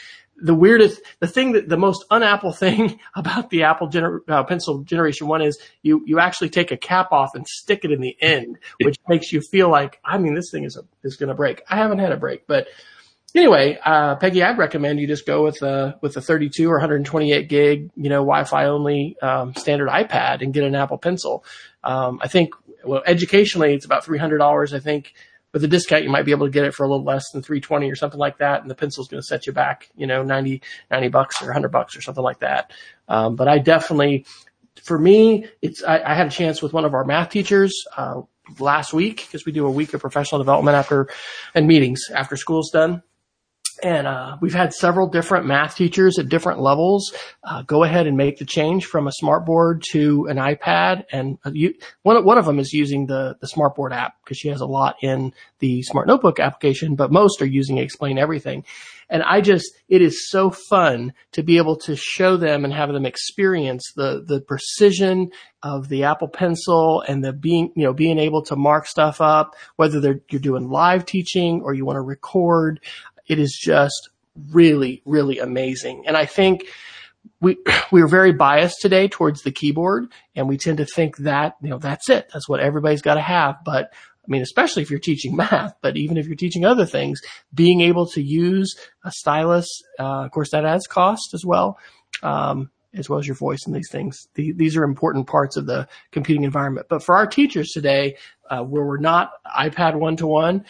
[0.43, 4.79] the weirdest, the thing that the most un-Apple thing about the Apple gener- uh, Pencil
[4.81, 8.17] Generation One is you you actually take a cap off and stick it in the
[8.21, 11.35] end, which makes you feel like I mean this thing is a, is going to
[11.35, 11.63] break.
[11.69, 12.69] I haven't had a break, but
[13.35, 17.49] anyway, uh, Peggy, I'd recommend you just go with a with a 32 or 128
[17.49, 21.45] gig, you know, Wi-Fi only um, standard iPad and get an Apple Pencil.
[21.85, 22.51] Um, I think
[22.85, 24.73] well, educationally, it's about three hundred dollars.
[24.73, 25.15] I think
[25.53, 27.43] with a discount, you might be able to get it for a little less than
[27.43, 28.61] 320 or something like that.
[28.61, 31.71] And the pencil's going to set you back, you know, 90, 90 bucks or 100
[31.71, 32.73] bucks or something like that.
[33.09, 34.27] Um, but I definitely,
[34.83, 38.23] for me, it's, I, I, had a chance with one of our math teachers, uh,
[38.59, 41.09] last week because we do a week of professional development after
[41.55, 43.03] and meetings after school's done
[43.83, 47.13] and uh, we've had several different math teachers at different levels
[47.45, 51.05] uh, go ahead and make the change from a smartboard to an iPad.
[51.13, 54.49] And uh, you, one, one of them is using the, the smartboard app because she
[54.49, 58.65] has a lot in the smart notebook application, but most are using Explain Everything.
[59.09, 62.93] And I just, it is so fun to be able to show them and have
[62.93, 65.31] them experience the, the precision
[65.63, 69.55] of the Apple Pencil and the being, you know, being able to mark stuff up,
[69.77, 72.81] whether they're, you're doing live teaching or you want to record.
[73.27, 74.11] It is just
[74.51, 76.05] really, really amazing.
[76.07, 76.67] And I think
[77.41, 77.57] we
[77.91, 81.79] we're very biased today towards the keyboard and we tend to think that, you know,
[81.79, 82.29] that's it.
[82.33, 83.57] That's what everybody's got to have.
[83.65, 83.93] But
[84.27, 87.21] I mean, especially if you're teaching math, but even if you're teaching other things,
[87.55, 91.79] being able to use a stylus, uh, of course, that adds cost as well,
[92.23, 94.27] um, as well as your voice and these things.
[94.35, 96.87] The, these are important parts of the computing environment.
[96.89, 98.17] But for our teachers today,
[98.51, 100.65] uh, where we're not iPad one to one,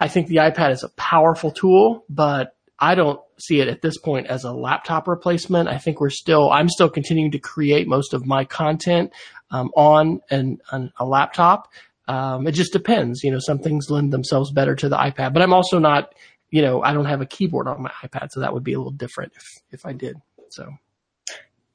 [0.00, 3.98] I think the iPad is a powerful tool, but I don't see it at this
[3.98, 5.68] point as a laptop replacement.
[5.68, 9.12] I think we're still, I'm still continuing to create most of my content
[9.50, 11.70] um, on an, on a laptop.
[12.08, 13.22] Um, it just depends.
[13.22, 16.14] You know, some things lend themselves better to the iPad, but I'm also not,
[16.50, 18.78] you know, I don't have a keyboard on my iPad, so that would be a
[18.78, 20.16] little different if if I did.
[20.48, 20.68] So.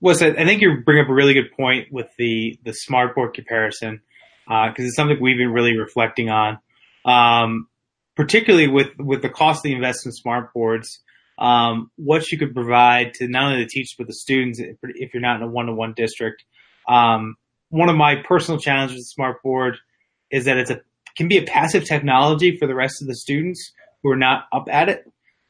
[0.01, 4.01] Well, I think you bring up a really good point with the the smartboard comparison
[4.45, 6.59] because uh, it's something we've been really reflecting on.
[7.05, 7.69] Um,
[8.15, 10.99] particularly with with the costly investment smart boards,
[11.37, 15.21] um, what you could provide to not only the teachers but the students if you're
[15.21, 16.43] not in a one to one district.
[16.87, 17.35] Um,
[17.69, 19.77] one of my personal challenges with smart board
[20.31, 20.81] is that it's a
[21.17, 23.73] can be a passive technology for the rest of the students
[24.03, 25.03] who are not up at it,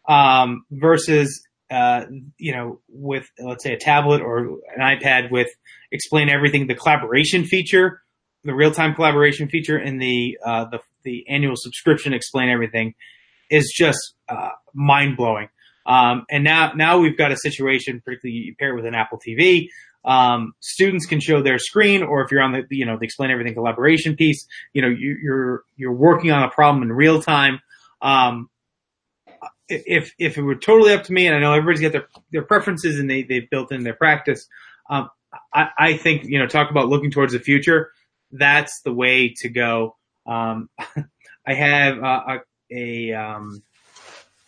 [0.07, 2.05] um, versus uh,
[2.37, 4.39] you know with let's say a tablet or
[4.75, 5.49] an iPad with
[5.91, 8.01] explain everything, the collaboration feature,
[8.45, 12.93] the real time collaboration feature, and the uh, the the annual subscription explain everything
[13.49, 15.49] is just uh, mind blowing.
[15.85, 19.19] Um, and now now we've got a situation, particularly you pair it with an Apple
[19.25, 19.69] TV.
[20.03, 23.31] Um, students can show their screen, or if you're on the you know the explain
[23.31, 27.21] everything collaboration piece, you know you, are you're, you're working on a problem in real
[27.21, 27.59] time.
[28.01, 28.49] Um,
[29.67, 32.43] if if it were totally up to me, and I know everybody's got their their
[32.43, 34.47] preferences and they they've built in their practice,
[34.89, 35.09] um,
[35.53, 37.91] I, I think you know talk about looking towards the future.
[38.37, 39.95] That's the way to go.
[40.25, 40.69] Um,
[41.47, 42.21] I have uh,
[42.71, 43.63] a, a, um,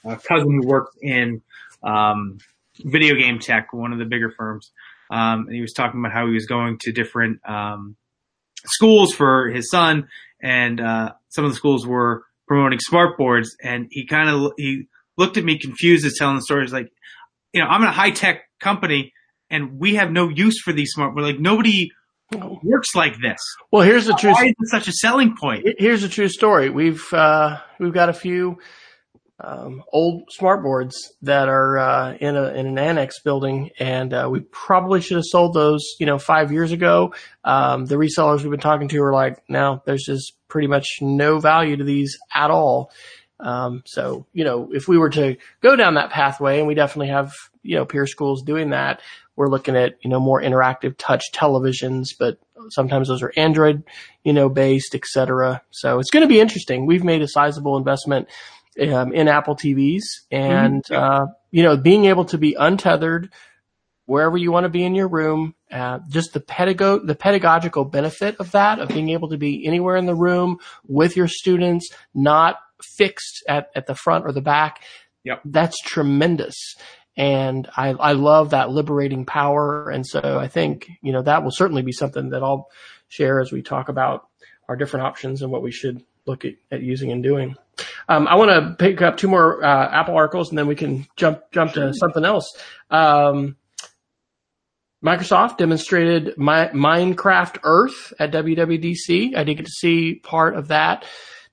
[0.04, 1.42] a, cousin who works in
[1.84, 2.40] um,
[2.80, 4.72] video game tech, one of the bigger firms,
[5.12, 7.96] um, and he was talking about how he was going to different um,
[8.66, 10.08] schools for his son,
[10.42, 14.88] and uh, some of the schools were promoting smart boards, and he kind of he
[15.18, 16.64] looked at me confused as telling the story.
[16.64, 16.92] He's like,
[17.54, 19.14] you know, I'm in a high tech company,
[19.50, 21.14] and we have no use for these smart.
[21.14, 21.28] boards.
[21.28, 21.92] like nobody
[22.64, 23.40] works like this.
[23.72, 24.36] Well, here's the truth.
[24.36, 25.68] Why is it such a selling point?
[25.78, 26.70] Here's a true story.
[26.70, 28.58] We've uh, we've got a few
[29.40, 34.28] um, old smart boards that are uh, in a in an annex building, and uh,
[34.32, 37.14] we probably should have sold those, you know, five years ago.
[37.44, 41.40] Um, the resellers we've been talking to are like, no, there's just pretty much no
[41.40, 42.92] value to these at all.
[43.40, 47.10] Um, so, you know, if we were to go down that pathway, and we definitely
[47.10, 49.02] have, you know, peer schools doing that,
[49.38, 53.84] we're looking at, you know, more interactive touch televisions, but sometimes those are Android,
[54.24, 55.62] you know, based, etc.
[55.72, 56.86] So it's going to be interesting.
[56.86, 58.28] We've made a sizable investment
[58.82, 60.96] um, in Apple TVs and, mm-hmm.
[60.96, 63.32] uh, you know, being able to be untethered
[64.06, 68.38] wherever you want to be in your room, uh, just the pedago- the pedagogical benefit
[68.40, 72.58] of that, of being able to be anywhere in the room with your students, not
[72.82, 74.82] fixed at, at the front or the back
[75.28, 75.42] Yep.
[75.44, 76.56] That's tremendous.
[77.18, 79.90] And I, I love that liberating power.
[79.90, 82.70] And so I think, you know, that will certainly be something that I'll
[83.10, 84.28] share as we talk about
[84.70, 87.56] our different options and what we should look at, at using and doing.
[88.08, 91.08] Um, I want to pick up two more uh, Apple articles and then we can
[91.16, 92.56] jump jump to something else.
[92.90, 93.58] Um,
[95.04, 99.36] Microsoft demonstrated My, Minecraft Earth at WWDC.
[99.36, 101.06] I did get to see part of that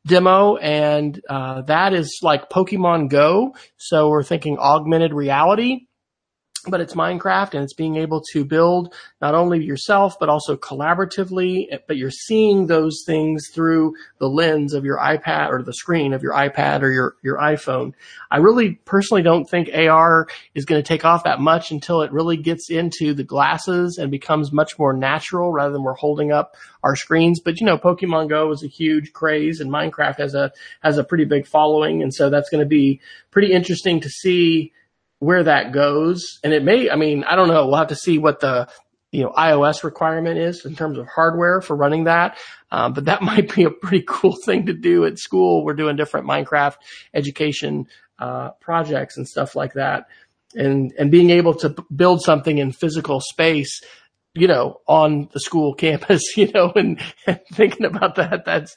[0.07, 3.55] demo, and uh, that is like Pokemon Go.
[3.77, 5.87] So we're thinking augmented reality
[6.71, 11.67] but it's Minecraft and it's being able to build not only yourself, but also collaboratively,
[11.87, 16.23] but you're seeing those things through the lens of your iPad or the screen of
[16.23, 17.93] your iPad or your, your iPhone.
[18.31, 22.13] I really personally don't think AR is going to take off that much until it
[22.13, 26.57] really gets into the glasses and becomes much more natural rather than we're holding up
[26.83, 27.41] our screens.
[27.41, 31.05] But you know, Pokemon Go is a huge craze and Minecraft has a, has a
[31.05, 32.03] pretty big following.
[32.03, 33.01] And so that's going to be
[33.31, 34.73] pretty interesting to see
[35.19, 36.39] where that goes.
[36.43, 37.67] And it may, I mean, I don't know.
[37.67, 38.69] We'll have to see what the,
[39.11, 42.37] you know, iOS requirement is in terms of hardware for running that.
[42.71, 45.65] Um, but that might be a pretty cool thing to do at school.
[45.65, 46.77] We're doing different Minecraft
[47.15, 47.87] education,
[48.19, 50.07] uh, projects and stuff like that.
[50.55, 53.81] And, and being able to build something in physical space,
[54.35, 58.77] you know, on the school campus, you know, and, and thinking about that, that's,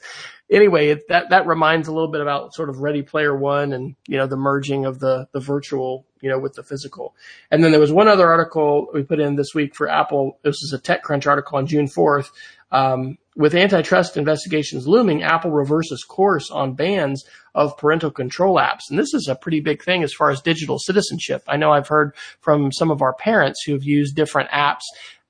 [0.50, 3.96] anyway, it, that that reminds a little bit about sort of Ready Player One and
[4.06, 7.14] you know the merging of the the virtual you know with the physical.
[7.50, 10.38] And then there was one other article we put in this week for Apple.
[10.42, 12.30] This is a TechCrunch article on June fourth.
[12.70, 18.90] Um, with antitrust investigations looming, Apple reverses course on bans of parental control apps.
[18.90, 21.44] And this is a pretty big thing as far as digital citizenship.
[21.46, 24.82] I know I've heard from some of our parents who have used different apps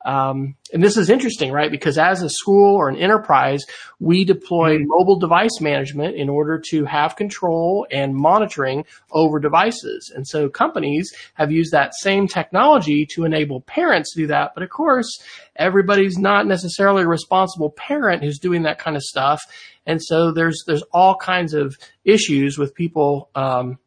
[0.04, 1.70] um, and this is interesting, right?
[1.70, 3.64] Because as a school or an enterprise,
[3.98, 4.88] we deploy mm-hmm.
[4.88, 10.12] mobile device management in order to have control and monitoring over devices.
[10.14, 14.52] And so companies have used that same technology to enable parents to do that.
[14.54, 15.20] But of course,
[15.56, 19.42] everybody's not necessarily a responsible parent who's doing that kind of stuff.
[19.84, 23.78] And so there's, there's all kinds of issues with people, um,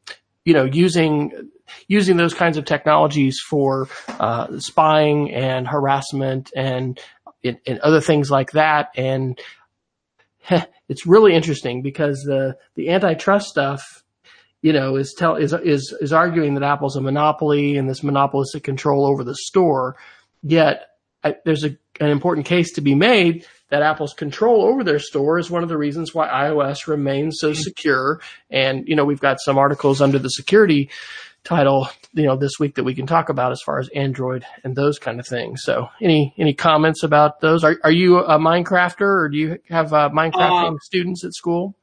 [0.43, 1.52] you know, using
[1.88, 6.99] using those kinds of technologies for uh, spying and harassment and,
[7.43, 8.89] and other things like that.
[8.95, 9.39] And
[10.89, 14.03] it's really interesting because the the antitrust stuff,
[14.62, 18.63] you know, is tell is is is arguing that Apple's a monopoly and this monopolistic
[18.63, 19.95] control over the store.
[20.43, 20.88] Yet
[21.23, 25.39] I, there's a, an important case to be made that Apple's control over their store
[25.39, 28.19] is one of the reasons why iOS remains so secure.
[28.49, 30.89] And you know, we've got some articles under the security
[31.43, 34.75] title, you know, this week that we can talk about as far as Android and
[34.75, 35.62] those kind of things.
[35.63, 37.63] So any, any comments about those?
[37.63, 41.75] Are, are you a Minecrafter or do you have uh, Minecrafting uh, students at school?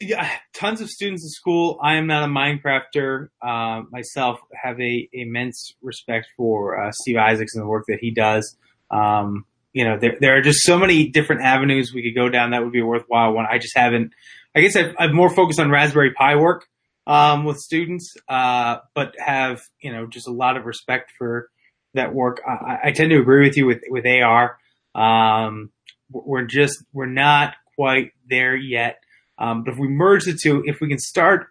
[0.00, 1.78] Yeah, tons of students at school.
[1.82, 4.40] I am not a Minecrafter uh, myself.
[4.62, 8.56] Have a immense respect for uh, Steve Isaacs and the work that he does.
[8.90, 9.44] Um,
[9.74, 12.62] you know, there there are just so many different avenues we could go down that
[12.62, 13.44] would be a worthwhile one.
[13.48, 14.12] I just haven't.
[14.56, 16.66] I guess I've, I've more focused on Raspberry Pi work
[17.06, 21.48] um, with students, uh, but have you know just a lot of respect for
[21.94, 22.40] that work.
[22.46, 24.58] I, I tend to agree with you with with AR.
[24.94, 25.70] Um,
[26.10, 29.00] we're just we're not quite there yet.
[29.38, 31.46] Um, but if we merge the two, if we can start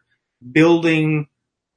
[0.51, 1.27] building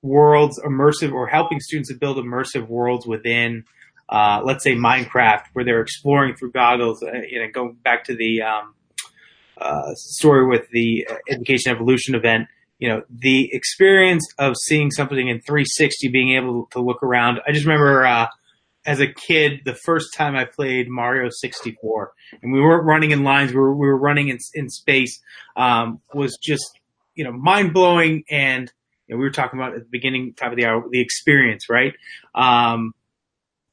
[0.02, 3.64] worlds immersive or helping students to build immersive worlds within,
[4.08, 8.14] uh, let's say Minecraft, where they're exploring through goggles, uh, you know, going back to
[8.14, 8.74] the um,
[9.58, 12.48] uh, story with the Education Evolution event,
[12.82, 17.38] you know, the experience of seeing something in 360, being able to look around.
[17.46, 18.26] I just remember, uh,
[18.84, 23.22] as a kid, the first time I played Mario 64 and we weren't running in
[23.22, 25.20] lines, we were, we were running in, in space,
[25.54, 26.80] um, was just,
[27.14, 28.24] you know, mind blowing.
[28.28, 28.72] And
[29.06, 31.70] you know, we were talking about at the beginning, top of the hour, the experience,
[31.70, 31.92] right?
[32.34, 32.94] Um,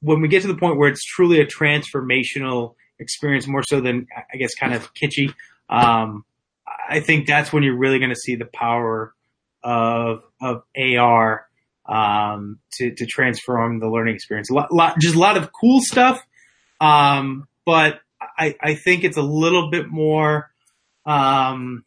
[0.02, 4.06] when we get to the point where it's truly a transformational experience, more so than,
[4.32, 5.34] I guess, kind of kitschy,
[5.68, 6.26] um,
[6.90, 9.14] I think that's when you're really going to see the power
[9.64, 11.46] of of AR
[11.86, 14.50] um, to to transform the learning experience.
[14.50, 16.22] A lot, lot, just a lot of cool stuff,
[16.82, 20.52] um, but I, I think it's a little bit more
[21.06, 21.84] um,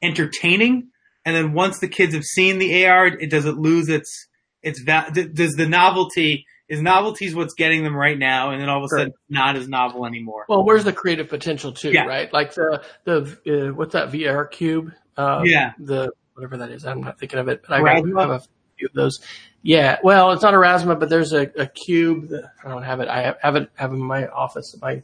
[0.00, 0.88] entertaining.
[1.24, 4.28] And then once the kids have seen the AR, it doesn't lose its
[4.62, 8.70] its va- does the novelty is novelty is what's getting them right now, and then
[8.70, 8.98] all of a sure.
[9.00, 10.46] sudden not as novel anymore.
[10.48, 12.04] Well, where's the creative potential too, yeah.
[12.04, 12.32] right?
[12.32, 14.90] Like the the uh, what's that VR cube?
[15.14, 16.86] Uh, yeah, the whatever that is.
[16.86, 18.42] I'm not thinking of it, but I got, have a
[18.78, 19.20] few of those.
[19.60, 23.08] Yeah, well, it's not Aurasma, but there's a, a cube that I don't have it.
[23.08, 25.02] I have, have it have in my office, my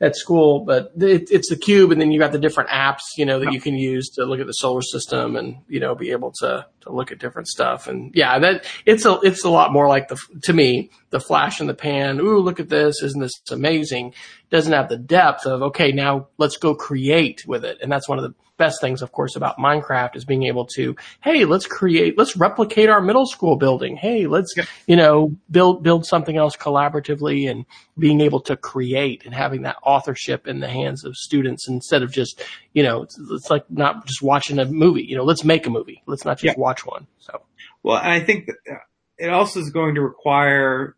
[0.00, 3.24] at school, but it, it's the cube, and then you got the different apps, you
[3.24, 6.10] know, that you can use to look at the solar system and you know be
[6.10, 7.86] able to to look at different stuff.
[7.86, 11.60] And yeah, that it's a it's a lot more like the to me the flash
[11.60, 12.20] in the pan.
[12.20, 13.02] Ooh, look at this!
[13.02, 14.14] Isn't this amazing?
[14.50, 18.18] Doesn't have the depth of okay, now let's go create with it, and that's one
[18.18, 22.16] of the best things, of course, about Minecraft is being able to, hey, let's create,
[22.16, 23.96] let's replicate our middle school building.
[23.96, 24.64] Hey, let's, yeah.
[24.86, 27.66] you know, build, build something else collaboratively and
[27.98, 32.10] being able to create and having that authorship in the hands of students instead of
[32.10, 32.42] just,
[32.72, 35.70] you know, it's, it's like not just watching a movie, you know, let's make a
[35.70, 36.02] movie.
[36.06, 36.60] Let's not just yeah.
[36.60, 37.06] watch one.
[37.18, 37.42] So.
[37.82, 38.76] Well, and I think uh,
[39.18, 40.96] it also is going to require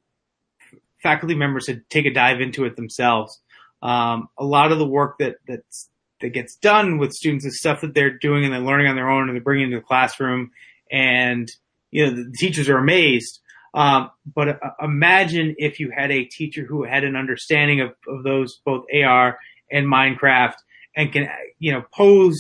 [1.03, 3.41] faculty members to take a dive into it themselves.
[3.83, 5.89] Um, a lot of the work that that's
[6.21, 9.11] that gets done with students is stuff that they're doing and they're learning on their
[9.11, 10.51] own and they're bringing into the classroom
[10.91, 11.49] and
[11.91, 13.41] you know the teachers are amazed
[13.75, 18.25] um, but uh, imagine if you had a teacher who had an understanding of, of
[18.25, 19.39] those both AR
[19.71, 20.55] and Minecraft
[20.97, 22.39] and can you know pose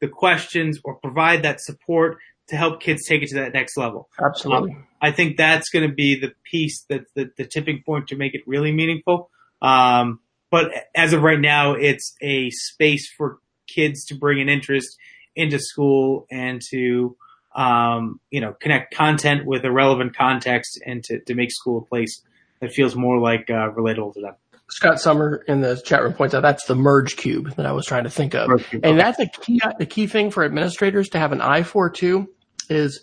[0.00, 2.18] the questions or provide that support
[2.48, 4.08] to help kids take it to that next level.
[4.18, 4.72] Absolutely.
[4.72, 8.16] Um, I think that's going to be the piece that's the, the tipping point to
[8.16, 9.30] make it really meaningful.
[9.60, 10.20] Um,
[10.50, 14.96] but as of right now, it's a space for kids to bring an interest
[15.36, 17.16] into school and to,
[17.54, 21.84] um, you know, connect content with a relevant context and to, to make school a
[21.84, 22.22] place
[22.60, 24.34] that feels more like uh, relatable to them.
[24.70, 27.86] Scott Summer in the chat room points out that's the merge cube that I was
[27.86, 31.32] trying to think of, and that's a key the key thing for administrators to have
[31.32, 32.28] an eye for too.
[32.68, 33.00] Is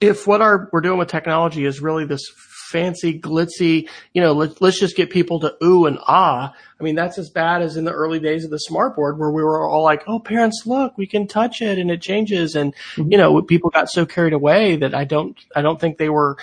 [0.00, 2.22] if what our we're doing with technology is really this
[2.70, 6.54] fancy, glitzy, you know, let, let's just get people to ooh and ah.
[6.78, 9.42] I mean, that's as bad as in the early days of the smartboard where we
[9.42, 12.56] were all like, oh, parents, look, we can touch it and it changes.
[12.56, 13.12] And, mm-hmm.
[13.12, 16.38] you know, people got so carried away that I don't, I don't think they were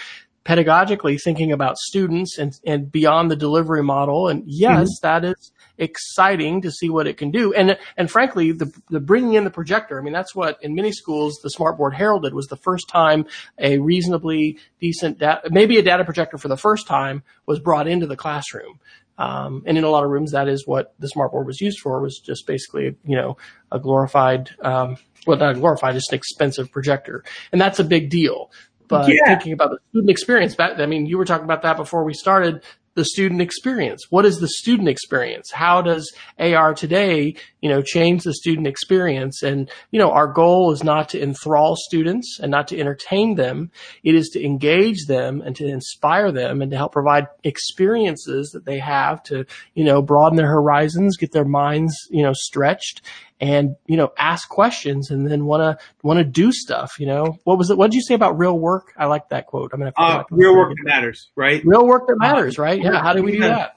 [0.48, 4.30] pedagogically thinking about students and, and beyond the delivery model.
[4.30, 5.08] And yes, mm-hmm.
[5.08, 7.54] that is exciting to see what it can do.
[7.54, 10.94] And, and frankly, the, the bringing in the projector, I mean, that's what in many
[10.94, 13.26] schools the smartboard heralded was the first time
[13.60, 18.08] a reasonably decent, da- maybe a data projector for the first time was brought into
[18.08, 18.80] the classroom.
[19.18, 22.00] Um, and in a lot of rooms, that is what the smartboard was used for
[22.02, 23.36] was just basically, you know,
[23.72, 27.24] a glorified, um, well, not glorified, just an expensive projector.
[27.52, 28.52] And that's a big deal.
[28.88, 29.16] But yeah.
[29.26, 32.64] thinking about the student experience, I mean, you were talking about that before we started
[32.98, 34.08] the student experience.
[34.10, 35.52] What is the student experience?
[35.52, 39.44] How does AR today, you know, change the student experience?
[39.44, 43.70] And, you know, our goal is not to enthrall students and not to entertain them.
[44.04, 48.66] It is to engage them and to inspire them and to help provide experiences that
[48.66, 53.04] they have to, you know, broaden their horizons, get their minds, you know, stretched
[53.40, 57.38] and you know ask questions and then want to want to do stuff you know?
[57.44, 58.94] What was it what did you say about real work?
[58.98, 59.72] I like that quote.
[59.74, 61.64] I mean uh, real work that matters right?
[61.66, 62.82] Real work that matters right?
[62.82, 63.76] Yeah how do we do that?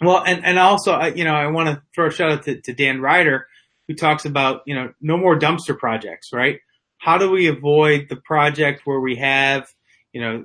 [0.00, 2.72] Well and and also you know i want to throw a shout out to, to
[2.72, 3.46] dan ryder
[3.88, 6.60] who talks about you know no more dumpster projects right?
[6.98, 9.68] How do we avoid the project where we have
[10.12, 10.44] you know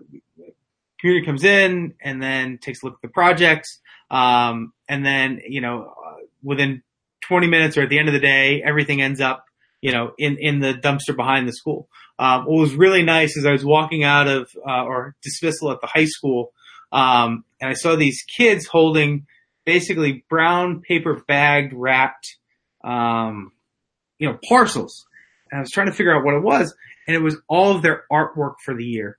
[0.99, 3.67] community comes in and then takes a look at the project
[4.09, 6.81] um, and then you know uh, within
[7.27, 9.45] 20 minutes or at the end of the day, everything ends up,
[9.81, 11.87] you know, in, in the dumpster behind the school.
[12.19, 15.81] Um, what was really nice is I was walking out of, uh, or dismissal at
[15.81, 16.51] the high school,
[16.91, 19.27] um, and I saw these kids holding
[19.65, 22.37] basically brown paper bagged wrapped,
[22.83, 23.51] um,
[24.17, 25.05] you know, parcels.
[25.51, 26.73] And I was trying to figure out what it was,
[27.07, 29.17] and it was all of their artwork for the year,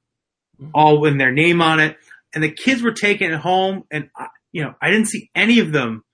[0.60, 0.70] mm-hmm.
[0.74, 1.96] all with their name on it.
[2.34, 5.60] And the kids were taking it home, and I, you know, I didn't see any
[5.60, 6.04] of them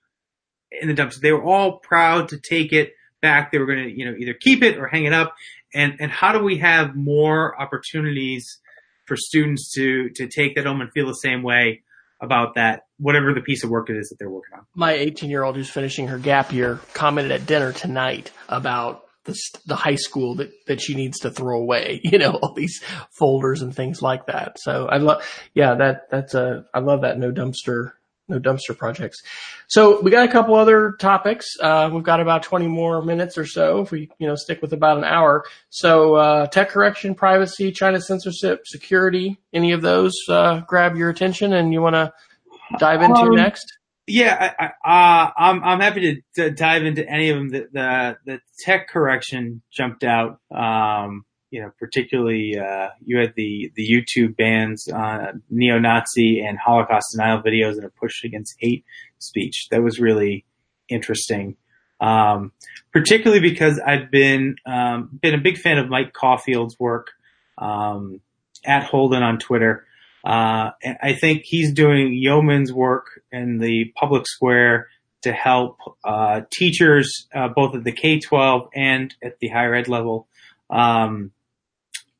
[0.81, 1.19] in the dumpster.
[1.19, 3.51] They were all proud to take it back.
[3.51, 5.35] They were going to, you know, either keep it or hang it up.
[5.73, 8.59] And, and how do we have more opportunities
[9.05, 11.83] for students to, to take that home and feel the same way
[12.21, 14.65] about that, whatever the piece of work it is that they're working on?
[14.73, 19.37] My 18 year old who's finishing her gap year commented at dinner tonight about the,
[19.65, 23.61] the high school that, that she needs to throw away, you know, all these folders
[23.61, 24.59] and things like that.
[24.59, 25.23] So I love,
[25.53, 27.91] yeah, that, that's a, I love that no dumpster
[28.27, 29.21] no dumpster projects.
[29.67, 31.47] So we got a couple other topics.
[31.59, 34.73] Uh, we've got about 20 more minutes or so if we, you know, stick with
[34.73, 35.43] about an hour.
[35.69, 41.53] So, uh, tech correction, privacy, China censorship, security, any of those, uh, grab your attention
[41.53, 42.13] and you want to
[42.79, 43.65] dive into um, next?
[44.07, 47.49] Yeah, I, I, uh, I'm, I'm happy to, to, dive into any of them.
[47.49, 50.39] The, the, the tech correction jumped out.
[50.51, 51.25] Um,
[51.55, 57.41] you know, particularly uh, you had the the YouTube bans on neo-Nazi and Holocaust denial
[57.41, 58.83] videos and a push against hate
[59.19, 59.67] speech.
[59.71, 60.43] That was really
[60.89, 61.55] interesting,
[62.01, 62.51] um,
[62.91, 67.11] particularly because I've been um, been a big fan of Mike Caulfield's work
[67.57, 68.19] um,
[68.65, 69.85] at Holden on Twitter.
[70.25, 74.89] Uh, and I think he's doing yeoman's work in the public square
[75.21, 80.27] to help uh, teachers, uh, both at the K-12 and at the higher ed level,
[80.69, 81.31] um,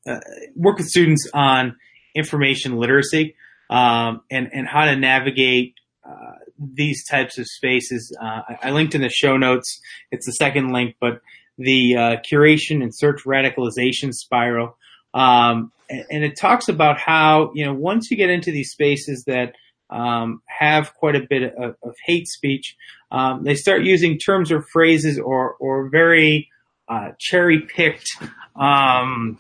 [0.08, 0.20] uh,
[0.56, 1.76] work with students on
[2.16, 3.36] information literacy
[3.70, 5.76] um, and and how to navigate
[6.08, 8.16] uh, these types of spaces.
[8.22, 9.80] Uh, I, I, linked in the show notes.
[10.12, 11.22] It's the second link, but
[11.58, 14.78] the uh, curation and search radicalization spiral.
[15.14, 19.24] Um, and, and, it talks about how you know once you get into these spaces
[19.28, 19.56] that
[19.89, 22.76] um, have quite a bit of, of hate speech,
[23.12, 26.49] um, they start using terms or phrases or or very
[26.88, 28.10] uh, cherry picked
[28.56, 29.38] um,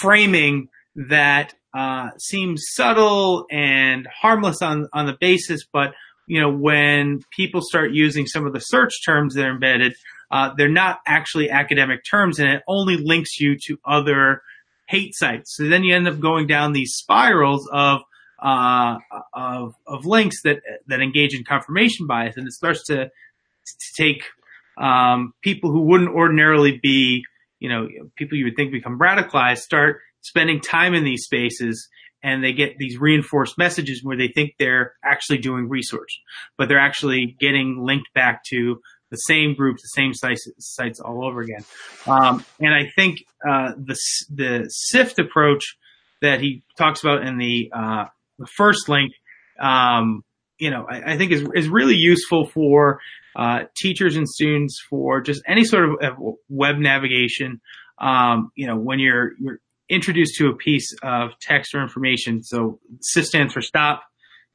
[0.00, 0.68] framing
[1.08, 5.92] that uh, seems subtle and harmless on on the basis, but
[6.26, 9.94] you know when people start using some of the search terms that are embedded,
[10.30, 14.42] uh, they're not actually academic terms, and it only links you to other
[14.88, 15.54] hate sites.
[15.56, 18.00] So then you end up going down these spirals of
[18.42, 18.98] uh,
[19.32, 24.22] of of links that that engage in confirmation bias, and it starts to to take
[24.78, 27.24] um, people who wouldn't ordinarily be,
[27.66, 31.88] you know, people you would think become radicalized, start spending time in these spaces
[32.22, 36.20] and they get these reinforced messages where they think they're actually doing research,
[36.56, 41.26] but they're actually getting linked back to the same groups, the same sites, sites all
[41.26, 41.64] over again.
[42.06, 43.98] Um, and I think uh, the
[44.32, 45.76] the SIFT approach
[46.22, 48.04] that he talks about in the uh,
[48.38, 49.12] the first link,
[49.58, 50.22] um,
[50.60, 53.00] you know, I, I, think is is really useful for
[53.36, 56.16] uh, teachers and students for just any sort of
[56.48, 57.60] web navigation.
[57.98, 62.42] Um, you know, when you're you're introduced to a piece of text or information.
[62.42, 64.02] So SIFT stands for stop.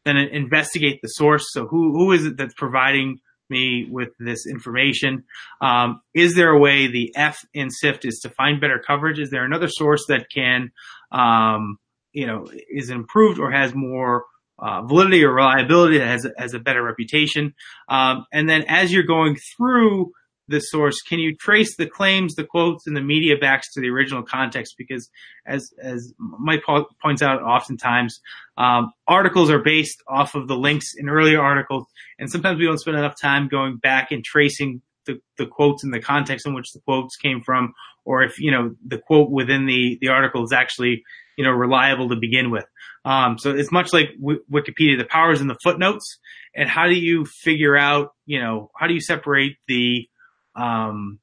[0.03, 1.45] Then investigate the source.
[1.51, 3.19] So who, who is it that's providing
[3.49, 5.25] me with this information?
[5.61, 9.19] Um, is there a way the F in SIFT is to find better coverage?
[9.19, 10.71] Is there another source that can,
[11.11, 11.77] um,
[12.13, 14.25] you know, is improved or has more
[14.61, 17.53] uh, validity or reliability that has, has a better reputation?
[17.89, 20.11] Um, and then as you're going through
[20.47, 23.89] the source, can you trace the claims, the quotes, and the media backs to the
[23.89, 24.75] original context?
[24.77, 25.09] Because
[25.47, 26.63] as as Mike
[27.01, 28.19] points out, oftentimes
[28.57, 31.85] um, articles are based off of the links in earlier articles,
[32.19, 35.93] and sometimes we don't spend enough time going back and tracing the, the quotes and
[35.93, 37.73] the context in which the quotes came from,
[38.05, 41.03] or if you know the quote within the the article is actually
[41.41, 42.65] you know reliable to begin with.
[43.03, 44.99] Um, so it's much like w- Wikipedia.
[44.99, 46.19] The power is in the footnotes,
[46.55, 50.07] and how do you figure out you know how do you separate the
[50.55, 51.19] um,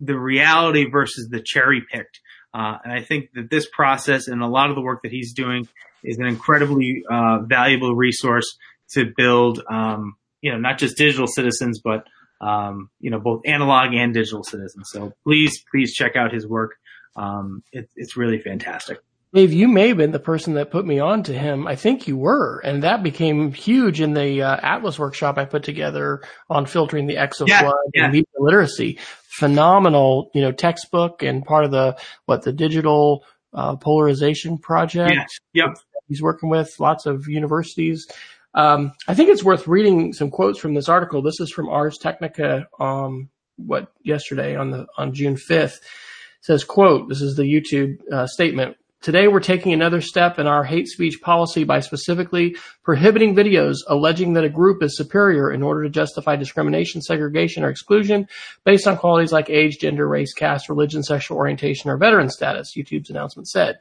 [0.00, 2.20] the reality versus the cherry picked.
[2.52, 5.34] Uh, and I think that this process and a lot of the work that he's
[5.34, 5.68] doing
[6.02, 8.56] is an incredibly uh, valuable resource
[8.94, 12.06] to build, um, you know, not just digital citizens, but
[12.40, 14.88] um, you know, both analog and digital citizens.
[14.92, 16.72] So please, please check out his work.
[17.16, 19.00] Um, it, it's really fantastic.
[19.32, 21.66] Dave, you may have been the person that put me on to him.
[21.66, 25.62] I think you were, and that became huge in the uh, Atlas workshop I put
[25.62, 28.04] together on filtering the exaflood yeah, yeah.
[28.04, 28.98] and media literacy.
[29.28, 35.40] Phenomenal, you know, textbook and part of the what the digital uh, polarization project.
[35.52, 35.66] Yeah.
[35.66, 35.78] Yep.
[36.08, 38.06] He's working with lots of universities.
[38.54, 41.20] Um, I think it's worth reading some quotes from this article.
[41.20, 45.80] This is from Ars Technica, um, what yesterday on the on June fifth.
[46.46, 48.76] Says, quote, this is the YouTube uh, statement.
[49.02, 54.34] Today, we're taking another step in our hate speech policy by specifically prohibiting videos alleging
[54.34, 58.28] that a group is superior in order to justify discrimination, segregation, or exclusion
[58.64, 63.10] based on qualities like age, gender, race, caste, religion, sexual orientation, or veteran status, YouTube's
[63.10, 63.78] announcement said.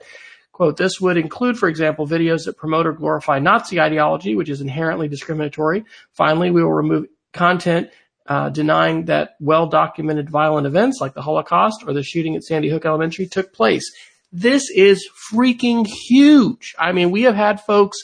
[0.52, 4.62] Quote, this would include, for example, videos that promote or glorify Nazi ideology, which is
[4.62, 5.86] inherently discriminatory.
[6.14, 7.92] Finally, we will remove content
[8.28, 12.70] uh, denying that well documented violent events like the Holocaust or the shooting at Sandy
[12.70, 13.84] Hook Elementary took place.
[14.32, 16.76] This is freaking huge.
[16.78, 17.98] I mean, we have had folks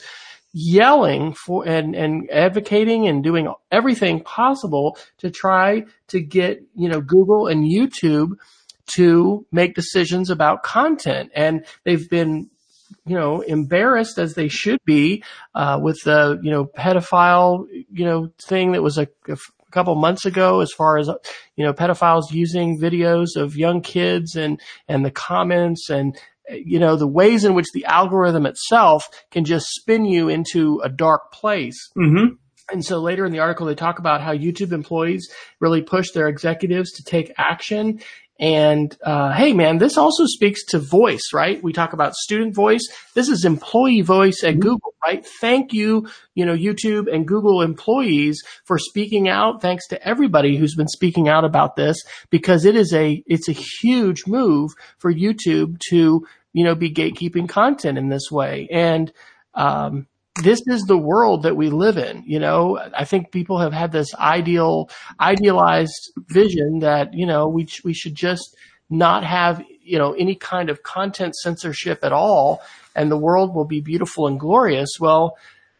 [0.53, 7.01] yelling for and, and advocating and doing everything possible to try to get, you know,
[7.01, 8.33] Google and YouTube
[8.95, 11.31] to make decisions about content.
[11.33, 12.49] And they've been,
[13.05, 15.23] you know, embarrassed as they should be,
[15.55, 19.37] uh, with the, you know, pedophile, you know, thing that was a a
[19.71, 21.07] couple months ago as far as,
[21.55, 26.17] you know, pedophiles using videos of young kids and, and the comments and,
[26.49, 30.89] you know, the ways in which the algorithm itself can just spin you into a
[30.89, 31.89] dark place.
[31.97, 32.35] Mm-hmm.
[32.71, 36.27] And so later in the article, they talk about how YouTube employees really push their
[36.27, 37.99] executives to take action
[38.41, 41.61] and uh, hey, man, this also speaks to voice, right?
[41.61, 42.81] We talk about student voice.
[43.13, 44.61] This is employee voice at mm-hmm.
[44.61, 45.23] Google, right?
[45.39, 49.61] Thank you, you know, YouTube and Google employees for speaking out.
[49.61, 53.53] Thanks to everybody who's been speaking out about this because it is a it's a
[53.53, 58.67] huge move for YouTube to you know be gatekeeping content in this way.
[58.71, 59.13] And
[59.53, 62.23] um, this is the world that we live in.
[62.25, 67.67] You know, I think people have had this ideal, idealized vision that, you know, we,
[67.83, 68.55] we should just
[68.89, 72.61] not have, you know, any kind of content censorship at all
[72.95, 74.89] and the world will be beautiful and glorious.
[74.99, 75.37] Well,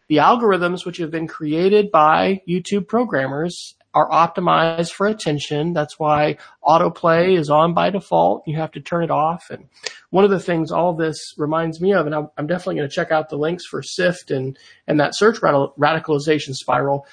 [0.08, 5.74] the algorithms which have been created by YouTube programmers are optimized for attention.
[5.74, 8.48] That's why autoplay is on by default.
[8.48, 9.50] You have to turn it off.
[9.50, 9.68] And
[10.10, 13.12] one of the things all this reminds me of, and I'm, definitely going to check
[13.12, 17.06] out the links for SIFT and, and that search radicalization spiral.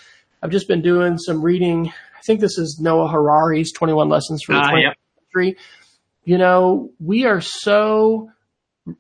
[0.43, 1.89] I've just been doing some reading.
[2.17, 5.57] I think this is Noah Harari's 21 Lessons for the uh, 21st Century.
[6.25, 8.31] You know, we are so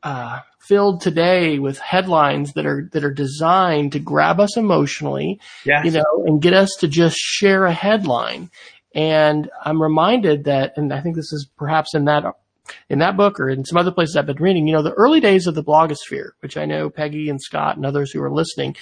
[0.02, 5.84] uh, filled today with headlines that are that are designed to grab us emotionally, yes.
[5.84, 8.50] you know, and get us to just share a headline.
[8.94, 12.24] And I'm reminded that, and I think this is perhaps in that
[12.90, 15.20] in that book or in some other places I've been reading, you know, the early
[15.20, 18.76] days of the blogosphere, which I know Peggy and Scott and others who are listening.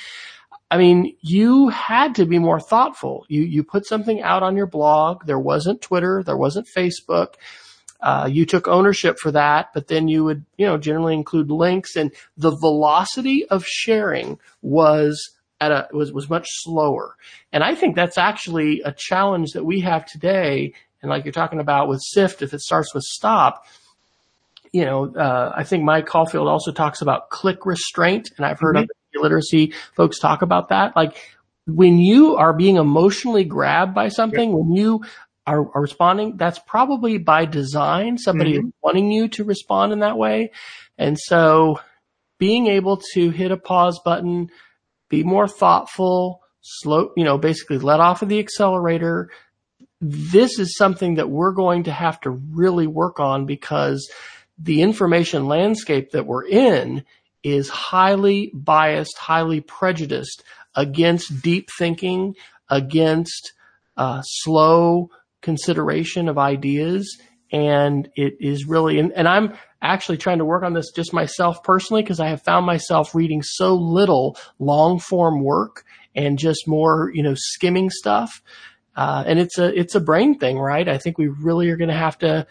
[0.70, 3.24] I mean, you had to be more thoughtful.
[3.29, 5.27] You you put something out on your blog.
[5.27, 6.22] There wasn't Twitter.
[6.24, 7.35] There wasn't Facebook.
[8.07, 11.96] Uh, you took ownership for that, but then you would, you know, generally include links
[11.96, 17.16] and the velocity of sharing was at a, was, was much slower.
[17.52, 20.72] And I think that's actually a challenge that we have today.
[21.02, 23.66] And like you're talking about with SIFT, if it starts with stop,
[24.72, 28.76] you know, uh, I think Mike Caulfield also talks about click restraint, and I've heard
[28.76, 28.84] mm-hmm.
[28.84, 30.94] other literacy folks talk about that.
[30.94, 31.16] Like
[31.66, 35.02] when you are being emotionally grabbed by something, when you
[35.47, 38.18] are, are responding, that's probably by design.
[38.18, 38.68] Somebody mm-hmm.
[38.82, 40.51] wanting you to respond in that way.
[40.99, 41.80] And so
[42.38, 44.51] being able to hit a pause button,
[45.09, 49.30] be more thoughtful, slow, you know, basically let off of the accelerator.
[50.01, 54.11] This is something that we're going to have to really work on because
[54.59, 57.05] the information landscape that we're in
[57.42, 60.42] is highly biased, highly prejudiced
[60.74, 62.34] against deep thinking,
[62.68, 63.53] against
[63.97, 65.11] uh, slow
[65.47, 67.18] consideration of ideas.
[67.53, 71.62] And it is really, and, and I'm actually trying to work on this just myself
[71.62, 75.84] personally because I have found myself reading so little long form work
[76.16, 78.42] and just more, you know, skimming stuff.
[78.97, 80.88] Uh, and it's a, it's a brain thing, right?
[80.88, 82.49] I think we really are going to have to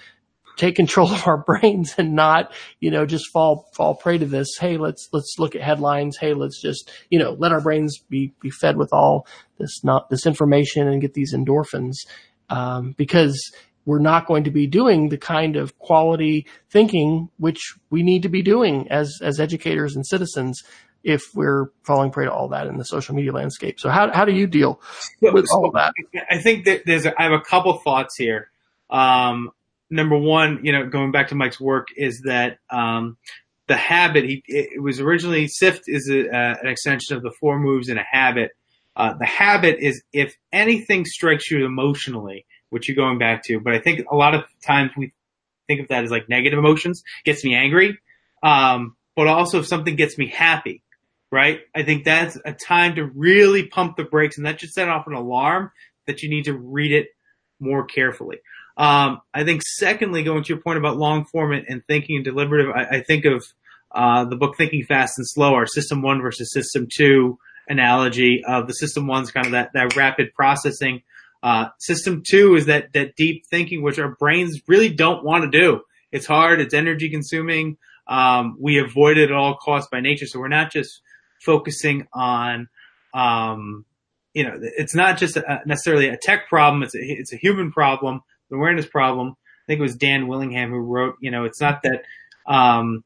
[0.56, 4.56] take control of our brains and not, you know, just fall, fall prey to this.
[4.58, 6.16] Hey, let's, let's look at headlines.
[6.16, 9.28] Hey, let's just, you know, let our brains be, be fed with all
[9.58, 11.98] this, not this information and get these endorphins
[12.50, 13.52] um, because
[13.86, 18.30] we're not going to be doing the kind of quality thinking which we need to
[18.30, 20.64] be doing as as educators and citizens
[21.04, 23.80] if we're falling prey to all that in the social media landscape.
[23.80, 24.82] So how how do you deal
[25.22, 25.94] with all of that?
[26.30, 28.50] I think that there's a, I have a couple thoughts here.
[28.90, 29.52] Um,
[29.90, 33.18] number one, you know, going back to Mike's work is that um,
[33.68, 34.26] the habit.
[34.26, 37.98] He it was originally SIFT is a, uh, an extension of the four moves in
[37.98, 38.52] a habit
[38.96, 43.74] uh, the habit is if anything strikes you emotionally, which you're going back to, but
[43.74, 45.14] I think a lot of times we
[45.68, 47.98] think of that as like negative emotions, gets me angry.
[48.44, 50.84] Um, but also if something gets me happy,
[51.32, 51.62] right?
[51.74, 55.08] I think that's a time to really pump the brakes and that should set off
[55.08, 55.72] an alarm
[56.06, 57.08] that you need to read it
[57.60, 58.38] more carefully.
[58.78, 62.72] Um, I think secondly, going to your point about long form and, thinking and deliberative,
[62.76, 63.46] I, I think of,
[63.92, 68.68] uh, the book Thinking Fast and Slow, our system one versus system two, analogy of
[68.68, 71.02] the system one's kind of that, that rapid processing.
[71.44, 75.50] Uh, system two is that, that deep thinking, which our brains really don't want to
[75.50, 75.82] do.
[76.12, 76.60] It's hard.
[76.60, 77.78] It's energy consuming.
[78.08, 80.26] Um, we avoid it at all costs by nature.
[80.26, 81.02] So we're not just
[81.42, 82.68] focusing on,
[83.14, 83.86] um,
[84.34, 86.84] you know, it's not just a, necessarily a tech problem.
[86.84, 89.30] It's a, it's a human problem, awareness problem.
[89.30, 92.04] I think it was Dan Willingham who wrote, you know, it's not that,
[92.48, 93.04] um,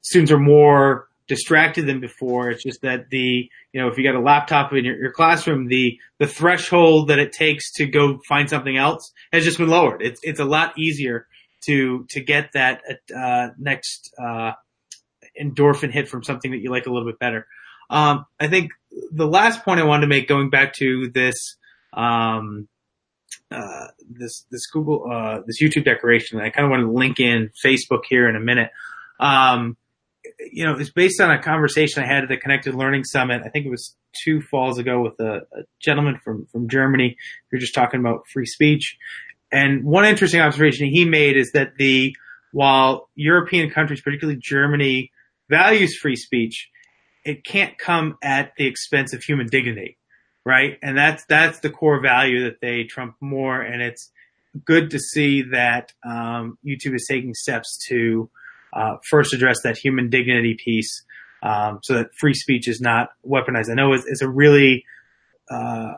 [0.00, 2.50] students are more distracted than before.
[2.50, 5.66] It's just that the, you know, if you got a laptop in your, your, classroom,
[5.66, 10.02] the, the threshold that it takes to go find something else has just been lowered.
[10.02, 11.26] It's, it's a lot easier
[11.62, 12.82] to, to get that,
[13.16, 14.52] uh, next, uh,
[15.42, 17.46] endorphin hit from something that you like a little bit better.
[17.88, 18.72] Um, I think
[19.10, 21.56] the last point I wanted to make going back to this,
[21.94, 22.68] um,
[23.50, 27.50] uh, this, this Google, uh, this YouTube decoration, I kind of want to link in
[27.64, 28.70] Facebook here in a minute.
[29.18, 29.78] Um,
[30.50, 33.42] you know, it's based on a conversation I had at the Connected Learning Summit.
[33.44, 37.16] I think it was two falls ago with a, a gentleman from, from Germany.
[37.50, 38.96] We were just talking about free speech.
[39.50, 42.16] And one interesting observation he made is that the,
[42.52, 45.12] while European countries, particularly Germany,
[45.48, 46.70] values free speech,
[47.24, 49.98] it can't come at the expense of human dignity,
[50.44, 50.78] right?
[50.82, 53.60] And that's, that's the core value that they trump more.
[53.60, 54.10] And it's
[54.64, 58.30] good to see that, um, YouTube is taking steps to,
[58.72, 61.04] uh, first address that human dignity piece.
[61.42, 63.70] um, so that free speech is not weaponized.
[63.70, 64.84] I know it's, it's a really
[65.50, 65.94] uh,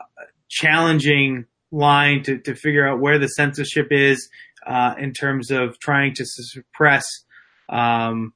[0.48, 4.28] challenging line to, to figure out where the censorship is
[4.66, 7.04] uh, in terms of trying to suppress,
[7.68, 8.32] um,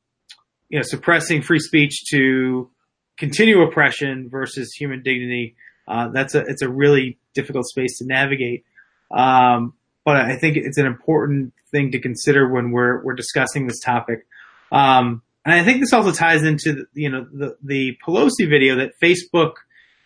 [0.69, 2.71] you know, suppressing free speech to
[3.17, 5.57] continue oppression versus human dignity.
[5.87, 8.65] Uh, that's a it's a really difficult space to navigate.
[9.11, 9.73] Um,
[10.09, 14.27] but I think it's an important thing to consider when we're we're discussing this topic.
[14.73, 18.77] Um, and I think this also ties into the, you know the the Pelosi video
[18.77, 19.57] that Facebook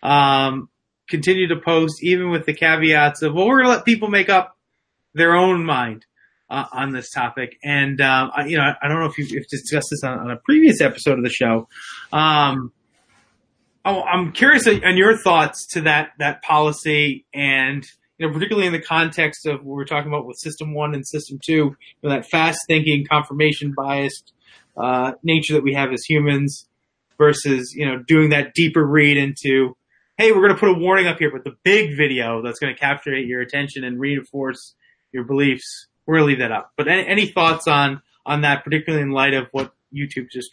[0.01, 0.67] um,
[1.07, 4.27] continued to post, even with the caveats of well, we're going to let people make
[4.27, 4.57] up
[5.13, 6.05] their own mind
[6.49, 7.57] uh, on this topic.
[7.63, 10.31] And um, I, you know, I, I, don't know if you've, discussed this on, on,
[10.31, 11.69] a previous episode of the show.
[12.11, 12.73] Um,
[13.85, 17.87] oh, I'm curious on your thoughts to that that policy and
[18.23, 21.05] you know, particularly in the context of what we're talking about with System One and
[21.05, 24.31] System Two, you know, that fast thinking, confirmation biased
[24.77, 26.65] uh, nature that we have as humans,
[27.17, 29.75] versus you know doing that deeper read into,
[30.17, 32.73] hey, we're going to put a warning up here, but the big video that's going
[32.73, 34.73] to captivate your attention and reinforce
[35.11, 36.71] your beliefs, we're going to leave that up.
[36.77, 40.49] But any, any thoughts on on that, particularly in light of what YouTube just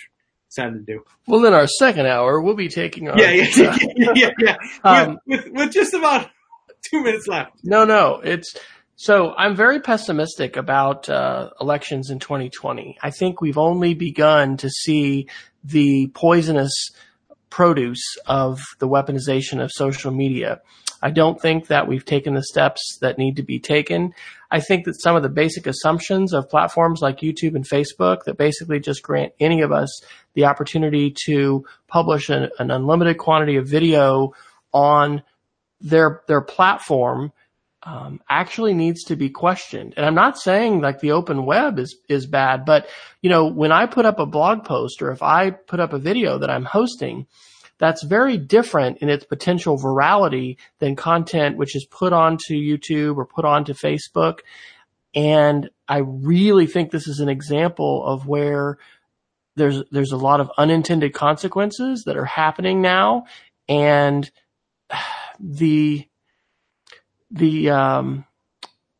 [0.48, 1.04] decided to do?
[1.28, 4.56] Well, in our second hour, we'll be taking our yeah, yeah, yeah, yeah, yeah.
[4.82, 6.28] Um, with, with, with just about
[6.90, 7.52] two minutes left.
[7.62, 8.54] No, no, it's
[8.96, 12.98] so I'm very pessimistic about uh, elections in 2020.
[13.02, 15.26] I think we've only begun to see
[15.64, 16.90] the poisonous
[17.48, 20.60] produce of the weaponization of social media.
[21.02, 24.12] I don't think that we've taken the steps that need to be taken.
[24.50, 28.36] I think that some of the basic assumptions of platforms like YouTube and Facebook that
[28.36, 30.02] basically just grant any of us
[30.34, 34.34] the opportunity to publish an, an unlimited quantity of video
[34.72, 35.22] on
[35.80, 37.32] their their platform
[37.82, 39.94] um, actually needs to be questioned.
[39.96, 42.86] And I'm not saying like the open web is is bad, but
[43.22, 45.98] you know when I put up a blog post or if I put up a
[45.98, 47.26] video that I'm hosting,
[47.78, 53.24] that's very different in its potential virality than content which is put onto YouTube or
[53.24, 54.40] put onto Facebook.
[55.14, 58.78] And I really think this is an example of where
[59.56, 63.24] there's there's a lot of unintended consequences that are happening now,
[63.68, 64.30] and
[65.40, 66.06] the
[67.30, 68.24] the um,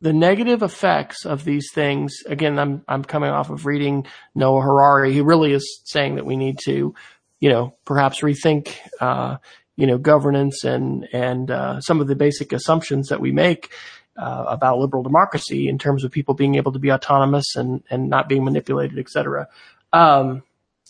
[0.01, 2.23] the negative effects of these things.
[2.25, 5.13] Again, I'm I'm coming off of reading Noah Harari.
[5.13, 6.95] He really is saying that we need to,
[7.39, 9.37] you know, perhaps rethink, uh,
[9.75, 13.71] you know, governance and and uh, some of the basic assumptions that we make.
[14.17, 18.09] Uh, about liberal democracy in terms of people being able to be autonomous and, and
[18.09, 19.47] not being manipulated, et cetera.
[19.93, 20.43] Um,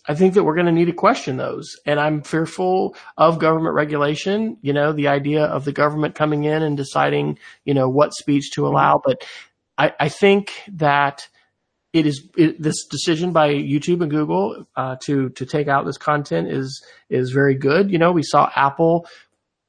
[0.06, 1.76] I think that we're going to need to question those.
[1.86, 6.62] And I'm fearful of government regulation, you know, the idea of the government coming in
[6.62, 9.00] and deciding, you know, what speech to allow.
[9.04, 9.24] But
[9.78, 11.28] I, I think that
[11.92, 15.98] it is it, this decision by YouTube and Google uh, to to take out this
[15.98, 17.90] content is is very good.
[17.90, 19.06] You know, we saw Apple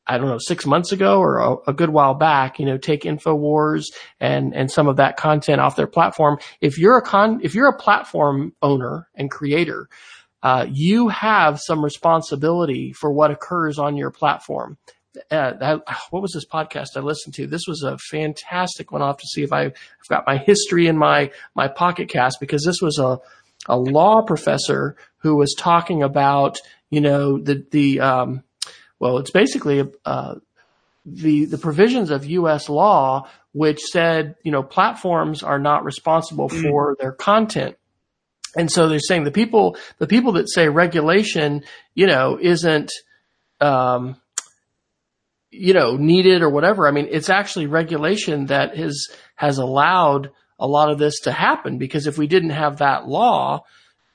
[0.06, 3.04] I don't know, six months ago or a, a, good while back, you know, take
[3.04, 3.86] InfoWars
[4.20, 6.40] and, and some of that content off their platform.
[6.60, 9.88] If you're a con, if you're a platform owner and creator,
[10.44, 14.78] uh, you have some responsibility for what occurs on your platform.
[15.32, 17.48] Uh, that, what was this podcast I listened to?
[17.48, 19.02] This was a fantastic one.
[19.02, 22.40] I'll have to see if I've, I've got my history in my, my pocket cast
[22.42, 23.20] because this was a,
[23.68, 26.58] a law professor who was talking about,
[26.90, 28.44] you know, the, the, um,
[29.00, 30.36] well, it's basically, uh,
[31.06, 32.68] the, the provisions of U.S.
[32.70, 36.62] law, which said, you know, platforms are not responsible mm.
[36.62, 37.78] for their content.
[38.56, 41.64] And so they're saying the people, the people that say regulation,
[41.96, 42.92] you know, isn't,
[43.60, 44.18] um,
[45.50, 46.88] you know, needed or whatever.
[46.88, 51.78] I mean, it's actually regulation that has, has allowed a lot of this to happen
[51.78, 53.64] because if we didn't have that law,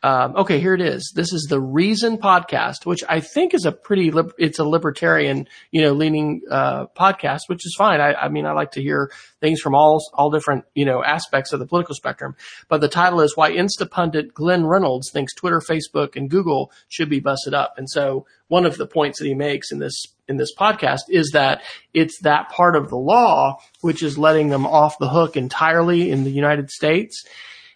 [0.03, 1.13] um, okay, here it is.
[1.17, 5.83] This is the Reason podcast, which I think is a pretty, it's a libertarian, you
[5.83, 8.01] know, leaning, uh, podcast, which is fine.
[8.01, 11.53] I, I mean, I like to hear things from all, all different, you know, aspects
[11.53, 12.37] of the political spectrum.
[12.69, 17.19] But the title is Why Instapundit Glenn Reynolds Thinks Twitter, Facebook, and Google Should Be
[17.19, 17.75] Busted Up.
[17.77, 21.31] And so one of the points that he makes in this, in this podcast is
[21.33, 26.13] that it's that part of the law, which is letting them off the hook entirely
[26.13, 27.25] in the United States.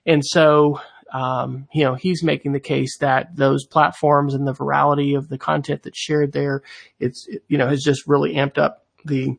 [0.07, 0.81] And so
[1.13, 5.39] um, you know, he's making the case that those platforms and the virality of the
[5.39, 6.63] content that's shared there,
[6.99, 9.37] it's, you know, has just really amped up the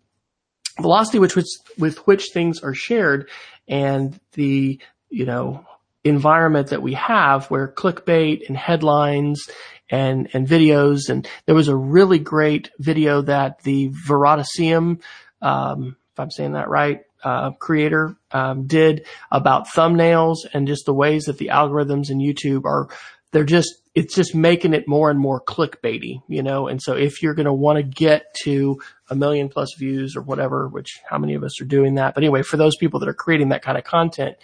[0.79, 1.35] velocity which,
[1.77, 3.29] with which things are shared
[3.67, 5.65] and the, you know,
[6.03, 9.47] environment that we have where clickbait and headlines
[9.89, 11.09] and, and videos.
[11.09, 15.01] And there was a really great video that the Veritasium,
[15.41, 20.93] um, if I'm saying that right, uh, creator um, did about thumbnails and just the
[20.93, 22.89] ways that the algorithms in YouTube are
[23.31, 26.67] they're just it's just making it more and more clickbaity, you know.
[26.67, 30.21] And so if you're going to want to get to a million plus views or
[30.21, 32.15] whatever, which how many of us are doing that?
[32.15, 34.37] But anyway, for those people that are creating that kind of content,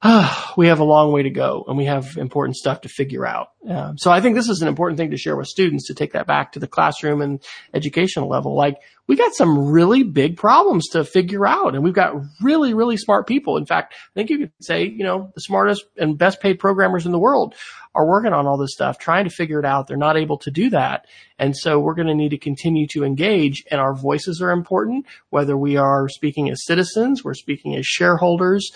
[0.56, 3.48] we have a long way to go and we have important stuff to figure out.
[3.68, 6.12] Um, so I think this is an important thing to share with students to take
[6.12, 7.42] that back to the classroom and
[7.74, 8.54] educational level.
[8.54, 8.76] Like
[9.08, 13.26] we got some really big problems to figure out and we've got really, really smart
[13.26, 13.56] people.
[13.56, 17.04] In fact, I think you could say, you know, the smartest and best paid programmers
[17.04, 17.56] in the world
[17.92, 19.88] are working on all this stuff, trying to figure it out.
[19.88, 21.06] They're not able to do that.
[21.40, 25.06] And so we're going to need to continue to engage and our voices are important,
[25.30, 28.70] whether we are speaking as citizens, we're speaking as shareholders.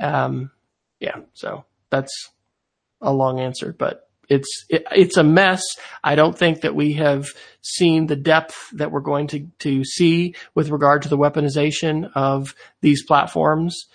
[0.00, 0.50] Um,
[1.02, 2.30] yeah, so that's
[3.00, 5.62] a long answer, but it's it, it's a mess.
[6.04, 7.26] I don't think that we have
[7.60, 12.54] seen the depth that we're going to to see with regard to the weaponization of
[12.80, 13.86] these platforms,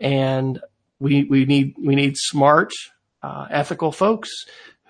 [0.00, 0.58] and
[0.98, 2.72] we we need we need smart,
[3.22, 4.30] uh, ethical folks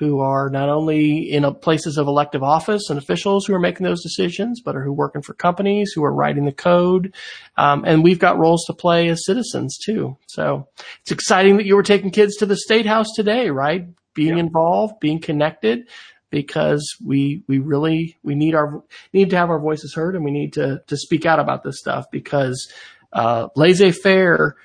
[0.05, 4.03] who are not only in places of elective office and officials who are making those
[4.03, 7.15] decisions, but are who working for companies who are writing the code.
[7.57, 10.17] Um, and we've got roles to play as citizens too.
[10.27, 10.69] So
[11.01, 13.87] it's exciting that you were taking kids to the state house today, right?
[14.15, 14.45] Being yeah.
[14.45, 15.89] involved, being connected
[16.31, 18.83] because we we really we need our
[19.13, 21.79] need to have our voices heard and we need to to speak out about this
[21.79, 22.73] stuff because
[23.13, 24.57] uh, laissez faire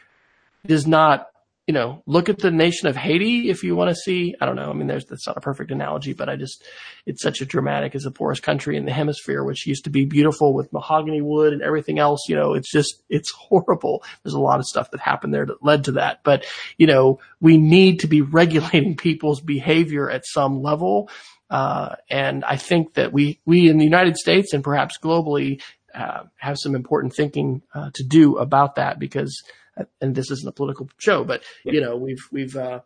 [0.65, 1.28] does not
[1.69, 4.33] you know, look at the nation of Haiti if you want to see.
[4.41, 4.71] I don't know.
[4.71, 6.63] I mean, there's that's not a perfect analogy, but I just
[7.05, 10.05] it's such a dramatic as the poorest country in the hemisphere, which used to be
[10.05, 12.21] beautiful with mahogany wood and everything else.
[12.27, 14.03] You know, it's just it's horrible.
[14.23, 16.21] There's a lot of stuff that happened there that led to that.
[16.23, 16.43] But
[16.77, 21.11] you know, we need to be regulating people's behavior at some level.
[21.51, 25.61] Uh, and I think that we we in the United States and perhaps globally
[25.93, 29.43] uh, have some important thinking uh, to do about that because
[30.01, 31.73] and this isn't a political show, but yeah.
[31.73, 32.79] you know, we've, we've, uh,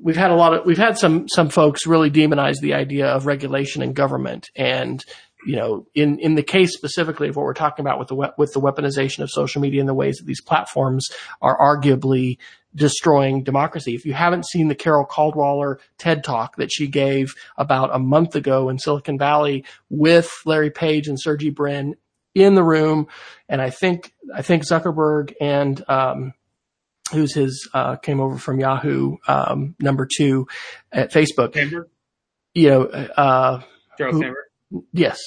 [0.00, 3.26] we've had a lot of, we've had some, some folks really demonize the idea of
[3.26, 4.50] regulation and government.
[4.56, 5.04] And,
[5.46, 8.52] you know, in, in the case specifically of what we're talking about with the, with
[8.52, 11.08] the weaponization of social media and the ways that these platforms
[11.40, 12.38] are arguably
[12.74, 13.94] destroying democracy.
[13.94, 18.36] If you haven't seen the Carole Cadwalladr TED talk that she gave about a month
[18.36, 21.96] ago in Silicon Valley with Larry Page and Sergey Brin
[22.42, 23.08] in the room,
[23.48, 26.34] and I think I think Zuckerberg and um,
[27.12, 30.46] who's his uh, came over from Yahoo um, number two
[30.92, 31.54] at Facebook.
[31.54, 31.88] Chamber?
[32.54, 33.62] You know, uh,
[33.96, 34.46] Charles Chamber.
[34.92, 35.18] Yes,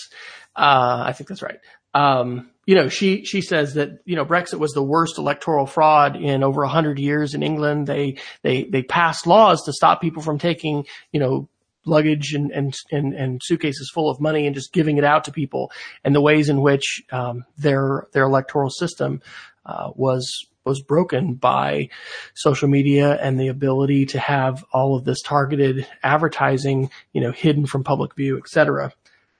[0.56, 1.60] uh, I think that's right.
[1.94, 6.16] Um, you know, she she says that you know Brexit was the worst electoral fraud
[6.16, 7.88] in over a hundred years in England.
[7.88, 11.50] They they they passed laws to stop people from taking you know
[11.86, 15.32] luggage and, and, and, and, suitcases full of money and just giving it out to
[15.32, 15.72] people
[16.04, 19.22] and the ways in which um, their their electoral system
[19.66, 21.90] uh, was was broken by
[22.34, 27.66] social media and the ability to have all of this targeted advertising, you know, hidden
[27.66, 28.94] from public view, et cetera,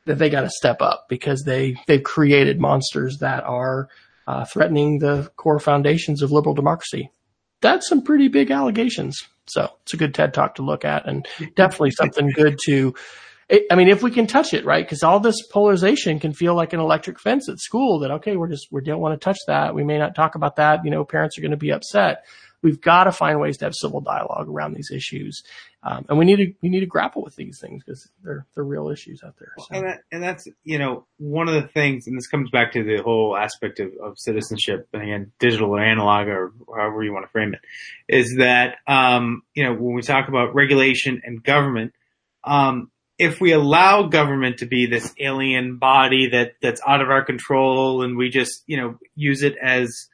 [0.06, 3.88] that they got to step up because they, they've created monsters that are
[4.28, 7.12] uh, threatening the core foundations of liberal democracy.
[7.62, 9.28] That's some pretty big allegations.
[9.48, 12.94] So it's a good TED talk to look at and definitely something good to,
[13.70, 14.88] I mean, if we can touch it, right?
[14.88, 18.48] Cause all this polarization can feel like an electric fence at school that, okay, we're
[18.48, 19.76] just, we don't want to touch that.
[19.76, 20.86] We may not talk about that.
[20.86, 22.24] You know, parents are going to be upset.
[22.62, 25.44] We've got to find ways to have civil dialogue around these issues.
[25.84, 28.64] Um, and we need to, we need to grapple with these things because they're, they're
[28.64, 29.54] real issues out there.
[29.58, 29.66] So.
[29.72, 32.84] And, that, and that's, you know, one of the things, and this comes back to
[32.84, 37.26] the whole aspect of, of citizenship, and again, digital or analog or however you want
[37.26, 37.62] to frame it,
[38.08, 41.94] is that, um, you know, when we talk about regulation and government,
[42.44, 42.92] um,
[43.22, 48.02] if we allow government to be this alien body that that's out of our control
[48.02, 50.08] and we just you know use it as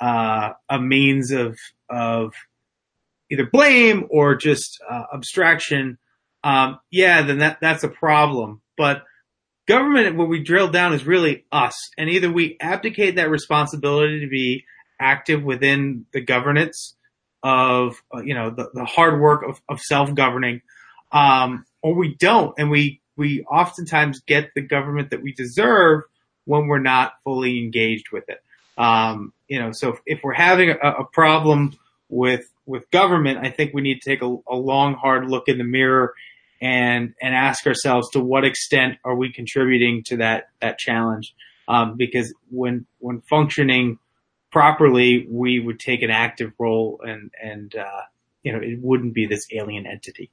[0.00, 2.34] uh, a means of of
[3.30, 5.98] either blame or just uh, abstraction,
[6.44, 8.62] um, yeah, then that that's a problem.
[8.76, 9.02] But
[9.66, 14.28] government, when we drill down, is really us, and either we abdicate that responsibility to
[14.28, 14.64] be
[15.00, 16.96] active within the governance
[17.42, 20.62] of uh, you know the, the hard work of, of self governing,
[21.12, 26.02] um, or we don't, and we we oftentimes get the government that we deserve
[26.44, 28.38] when we're not fully engaged with it.
[28.78, 31.76] Um, you know, so if, if we're having a, a, problem
[32.08, 35.58] with with government, I think we need to take a, a long, hard look in
[35.58, 36.14] the mirror
[36.60, 41.34] and and ask ourselves to what extent are we contributing to that that challenge?
[41.66, 43.98] Um, because when when functioning
[44.52, 48.02] properly, we would take an active role, and and uh,
[48.44, 50.30] you know it wouldn't be this alien entity.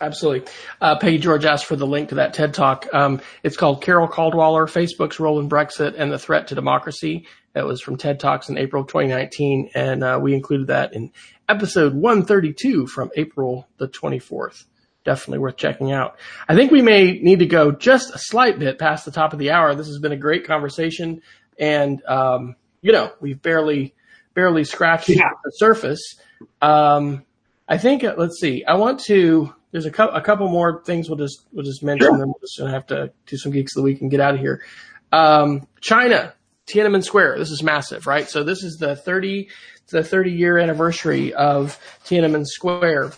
[0.00, 0.50] Absolutely.
[0.80, 2.88] Uh, Peggy George asked for the link to that TED Talk.
[2.92, 7.26] Um, it's called Carole Cadwalladr, Facebook's Role in Brexit and the Threat to Democracy.
[7.52, 11.12] That was from TED Talks in April 2019, and uh, we included that in
[11.48, 14.64] episode 132 from April the 24th.
[15.04, 16.18] definitely worth checking out.
[16.48, 19.38] I think we may need to go just a slight bit past the top of
[19.38, 19.76] the hour.
[19.76, 21.22] This has been a great conversation,
[21.56, 23.94] and um, you know we've barely
[24.34, 25.28] barely scratched yeah.
[25.44, 26.16] the surface.
[26.60, 27.24] Um,
[27.68, 28.64] I think uh, let's see.
[28.64, 29.54] I want to.
[29.74, 32.06] There's a, co- a couple more things we'll just we'll just mention.
[32.06, 32.16] Sure.
[32.16, 34.34] Then we're just gonna have to do some geeks of the week and get out
[34.34, 34.62] of here.
[35.10, 36.32] Um, China,
[36.68, 37.38] Tiananmen Square.
[37.38, 38.28] This is massive, right?
[38.30, 39.48] So this is the 30
[39.88, 43.12] the 30 year anniversary of Tiananmen Square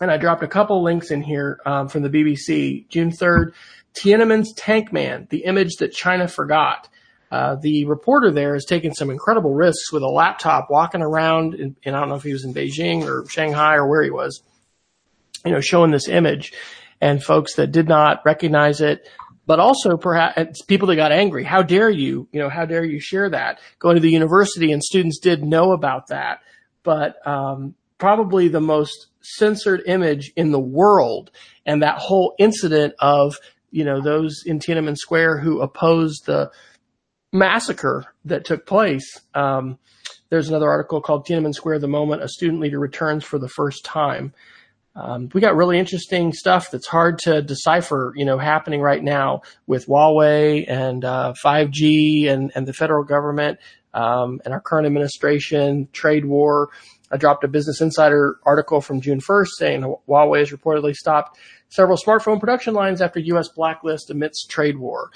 [0.00, 2.88] and I dropped a couple links in here um, from the BBC.
[2.88, 3.52] June 3rd,
[3.94, 6.88] Tiananmen's Tank Man, the image that China forgot.
[7.30, 11.76] Uh, the reporter there has taken some incredible risks with a laptop walking around, and
[11.86, 14.42] I don't know if he was in Beijing or Shanghai or where he was,
[15.44, 16.52] you know, showing this image.
[17.00, 19.08] And folks that did not recognize it,
[19.46, 21.44] but also perhaps people that got angry.
[21.44, 22.28] How dare you?
[22.30, 23.58] You know, how dare you share that?
[23.78, 26.40] Going to the university and students did know about that,
[26.82, 31.30] but um, probably the most censored image in the world.
[31.64, 33.36] And that whole incident of,
[33.70, 36.50] you know, those in Tiananmen Square who opposed the
[37.32, 39.20] massacre that took place.
[39.34, 39.78] Um,
[40.28, 43.84] there's another article called Tiananmen Square, the moment a student leader returns for the first
[43.84, 44.32] time.
[45.00, 49.42] Um, we got really interesting stuff that's hard to decipher, you know, happening right now
[49.66, 53.58] with Huawei and uh, 5G and, and the federal government
[53.94, 56.68] um, and our current administration, trade war.
[57.10, 61.38] I dropped a Business Insider article from June 1st saying Huawei has reportedly stopped
[61.68, 63.48] several smartphone production lines after U.S.
[63.48, 65.10] blacklist amidst trade war.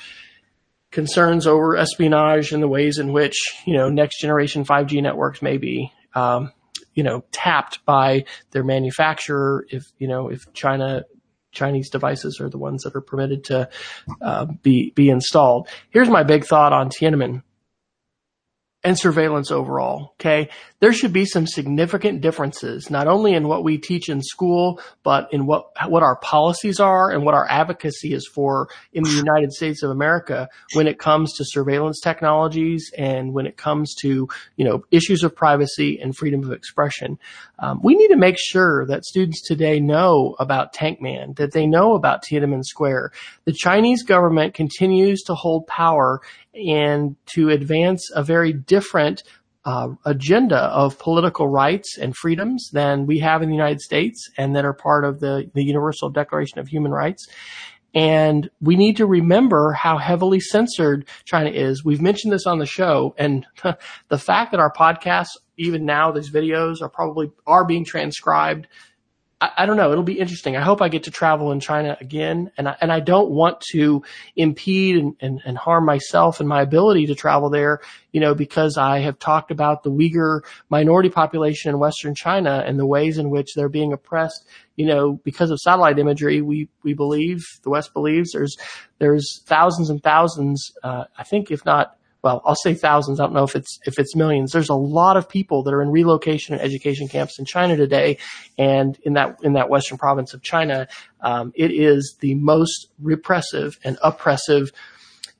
[0.90, 5.58] Concerns over espionage and the ways in which, you know, next generation 5G networks may
[5.58, 6.52] be, um,
[6.94, 11.04] you know, tapped by their manufacturer if, you know, if China
[11.52, 13.68] Chinese devices are the ones that are permitted to
[14.20, 15.68] uh, be be installed.
[15.90, 17.42] Here's my big thought on Tiananmen
[18.84, 20.12] and surveillance overall.
[20.20, 20.50] Okay.
[20.80, 25.32] There should be some significant differences, not only in what we teach in school, but
[25.32, 29.52] in what, what our policies are and what our advocacy is for in the United
[29.52, 34.64] States of America when it comes to surveillance technologies and when it comes to, you
[34.66, 37.18] know, issues of privacy and freedom of expression.
[37.60, 41.66] Um, we need to make sure that students today know about Tank Man, that they
[41.66, 43.12] know about Tiananmen Square.
[43.46, 46.20] The Chinese government continues to hold power
[46.54, 49.22] and to advance a very different
[49.64, 54.54] uh, agenda of political rights and freedoms than we have in the United States and
[54.54, 57.26] that are part of the, the Universal Declaration of Human Rights.
[57.94, 61.84] And we need to remember how heavily censored China is.
[61.84, 63.46] We've mentioned this on the show and
[64.08, 68.66] the fact that our podcasts, even now, these videos are probably, are being transcribed
[69.44, 69.92] I, I, don't know.
[69.92, 70.56] It'll be interesting.
[70.56, 73.60] I hope I get to travel in China again, and I, and I don't want
[73.72, 74.02] to
[74.36, 77.80] impede and, and, and harm myself and my ability to travel there.
[78.12, 80.40] You know, because I have talked about the Uyghur
[80.70, 84.46] minority population in Western China and the ways in which they're being oppressed.
[84.76, 88.56] You know, because of satellite imagery, we we believe the West believes there's
[88.98, 90.72] there's thousands and thousands.
[90.82, 93.20] Uh, I think if not well, I'll say thousands.
[93.20, 94.50] I don't know if it's if it's millions.
[94.50, 98.16] There's a lot of people that are in relocation and education camps in China today,
[98.56, 100.88] and in that in that western province of China,
[101.20, 104.72] um, it is the most repressive and oppressive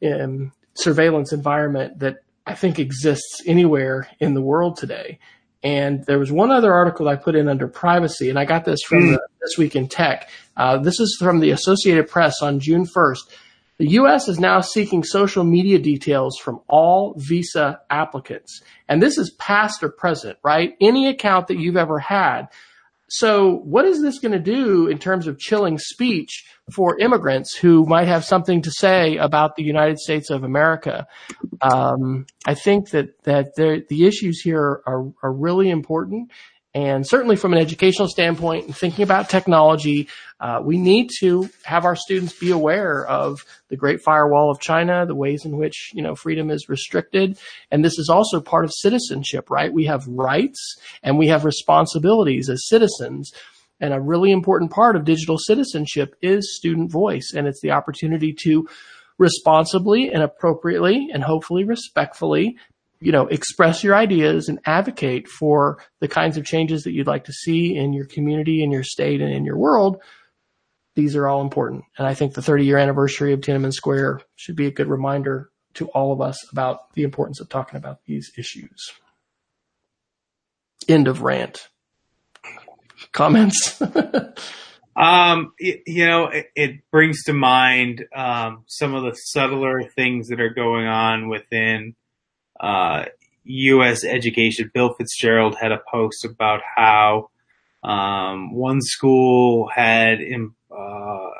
[0.04, 5.18] um, surveillance environment that I think exists anywhere in the world today.
[5.62, 8.82] And there was one other article I put in under privacy, and I got this
[8.82, 9.12] from mm.
[9.12, 10.28] the, This Week in Tech.
[10.54, 13.20] Uh, this is from the Associated Press on June 1st.
[13.78, 14.28] The U.S.
[14.28, 18.62] is now seeking social media details from all visa applicants.
[18.88, 20.74] And this is past or present, right?
[20.80, 22.46] Any account that you've ever had.
[23.08, 27.84] So what is this going to do in terms of chilling speech for immigrants who
[27.84, 31.06] might have something to say about the United States of America?
[31.60, 36.30] Um, I think that, that the issues here are, are really important
[36.74, 40.08] and certainly from an educational standpoint and thinking about technology,
[40.40, 45.06] uh, we need to have our students be aware of the Great Firewall of China,
[45.06, 47.38] the ways in which, you know, freedom is restricted.
[47.70, 49.72] And this is also part of citizenship, right?
[49.72, 53.32] We have rights and we have responsibilities as citizens.
[53.80, 57.32] And a really important part of digital citizenship is student voice.
[57.36, 58.66] And it's the opportunity to
[59.16, 62.56] responsibly and appropriately and hopefully respectfully
[63.04, 67.24] you know, express your ideas and advocate for the kinds of changes that you'd like
[67.24, 70.00] to see in your community, in your state, and in your world.
[70.94, 71.84] These are all important.
[71.98, 75.50] And I think the 30 year anniversary of Tiananmen Square should be a good reminder
[75.74, 78.92] to all of us about the importance of talking about these issues.
[80.88, 81.68] End of rant.
[83.12, 83.82] Comments?
[84.96, 90.28] um, it, you know, it, it, brings to mind um, some of the subtler things
[90.28, 91.94] that are going on within
[92.60, 93.04] uh,
[93.44, 94.04] U.S.
[94.04, 94.70] education.
[94.72, 97.28] Bill Fitzgerald had a post about how
[97.84, 100.18] Um, one school had
[100.70, 101.30] uh,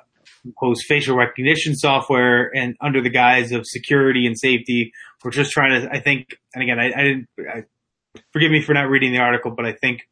[0.44, 4.92] imposed facial recognition software and under the guise of security and safety.
[5.24, 7.64] We're just trying to, I think, and again, I, I didn't, I,
[8.32, 10.02] forgive me for not reading the article, but I think,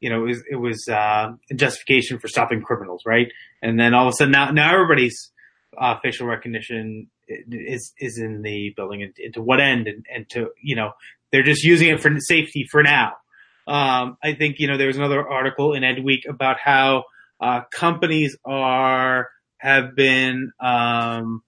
[0.00, 3.30] you know, it was, it was uh, justification for stopping criminals, right?
[3.60, 5.30] And then all of a sudden now, now everybody's
[5.78, 7.08] uh, facial recognition
[7.50, 10.92] is is in the building and, and to what end and, and to you know
[11.30, 13.12] they're just using it for safety for now.
[13.66, 17.04] Um, I think you know there was another article in Ed Week about how
[17.40, 19.28] uh, companies are
[19.58, 21.42] have been um,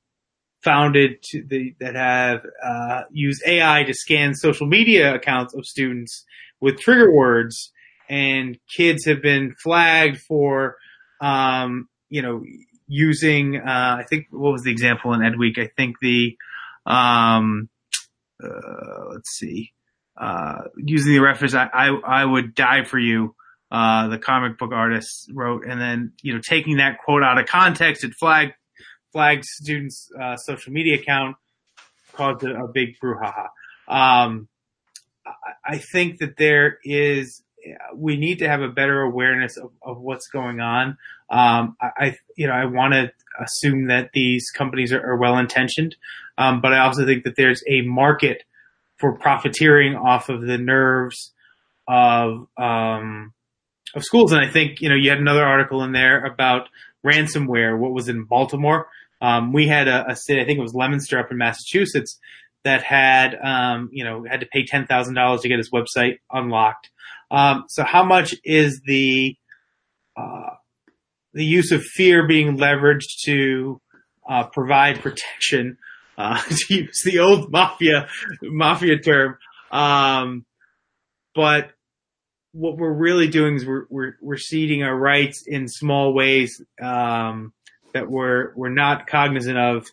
[0.63, 6.25] founded to the, that have uh, used AI to scan social media accounts of students
[6.61, 7.73] with trigger words,
[8.09, 10.77] and kids have been flagged for
[11.21, 12.43] um, you know
[12.87, 15.59] using, uh, I think, what was the example in Ed Week?
[15.59, 16.37] I think the,
[16.87, 17.69] um,
[18.43, 19.73] uh, let's see,
[20.17, 23.35] uh, using the reference, I, I, I would die for you.
[23.71, 27.47] Uh, the comic book artist wrote, and then, you know, taking that quote out of
[27.47, 28.53] context, it flagged,
[29.13, 31.37] flagged students' uh, social media account,
[32.13, 33.49] caused a, a big brouhaha.
[33.89, 34.49] Um,
[35.65, 37.43] I think that there is
[37.95, 40.99] we need to have a better awareness of, of what's going on.
[41.31, 43.13] Um, I, you know, I want to
[43.43, 45.97] assume that these companies are, are well intentioned,
[46.39, 48.43] um, but I also think that there's a market
[48.99, 51.33] for profiteering off of the nerves
[51.89, 53.33] of um,
[53.95, 54.33] of schools.
[54.33, 56.69] And I think you know you had another article in there about
[57.05, 57.79] ransomware.
[57.79, 58.89] What was in Baltimore?
[59.21, 62.19] Um, we had a, a city, I think it was Leominster up in Massachusetts,
[62.65, 66.19] that had um, you know had to pay ten thousand dollars to get his website
[66.31, 66.91] unlocked.
[67.31, 69.37] Um, so how much is the
[70.17, 70.51] uh,
[71.35, 73.81] the use of fear being leveraged to
[74.29, 75.77] uh, provide protection?
[76.17, 78.09] Uh, to use the old mafia
[78.43, 79.37] mafia term,
[79.73, 80.47] um,
[81.35, 81.73] but
[82.53, 87.53] what we're really doing is we're we're, we're ceding our rights in small ways um,
[87.93, 89.87] that we're we're not cognizant of,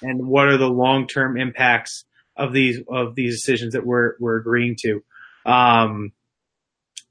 [0.00, 2.04] and what are the long term impacts
[2.36, 5.02] of these of these decisions that we're we're agreeing to.
[5.44, 6.12] Um,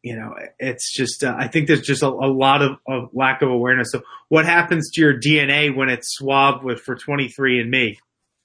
[0.06, 3.42] you know, it's just, uh, I think there's just a, a lot of, of, lack
[3.42, 3.88] of awareness.
[3.92, 7.98] So what happens to your DNA when it's swabbed with for 23andMe,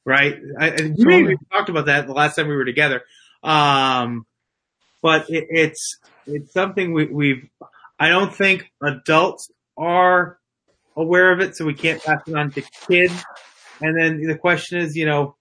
[0.06, 0.36] right?
[0.58, 1.24] I, totally.
[1.24, 3.02] we talked about that the last time we were together.
[3.42, 4.24] Um,
[5.02, 7.50] but it, it's, it's something we, we've,
[7.98, 10.38] I don't think adults are
[10.96, 13.22] aware of it, so we can't pass it on to kids.
[13.82, 15.36] And then the question is, you know,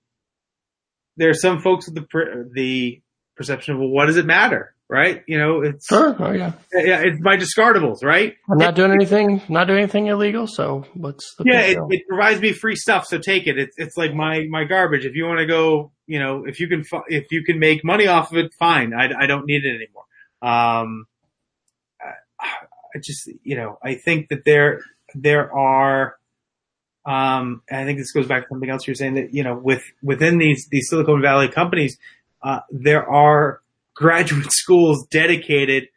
[1.15, 3.01] there are some folks with the, the
[3.37, 4.75] perception of, well, what does it matter?
[4.89, 5.23] Right?
[5.27, 6.15] You know, it's sure.
[6.19, 7.01] Oh yeah, yeah.
[7.01, 8.35] It's my discardables, right?
[8.49, 10.47] I'm not doing anything, not doing anything illegal.
[10.47, 11.61] So what's the yeah?
[11.61, 13.57] It, it, provides me free stuff, so take it.
[13.57, 15.05] It's it's like my my garbage.
[15.05, 18.07] If you want to go, you know, if you can if you can make money
[18.07, 18.93] off of it, fine.
[18.93, 20.05] I I don't need it anymore.
[20.41, 21.05] Um,
[22.01, 22.47] I,
[22.95, 24.81] I just you know I think that there
[25.13, 26.15] there are.
[27.05, 29.83] Um, I think this goes back to something else you're saying that you know with
[30.03, 31.97] within these these Silicon Valley companies,
[32.43, 33.61] uh, there are
[33.99, 35.89] graduate schools dedicated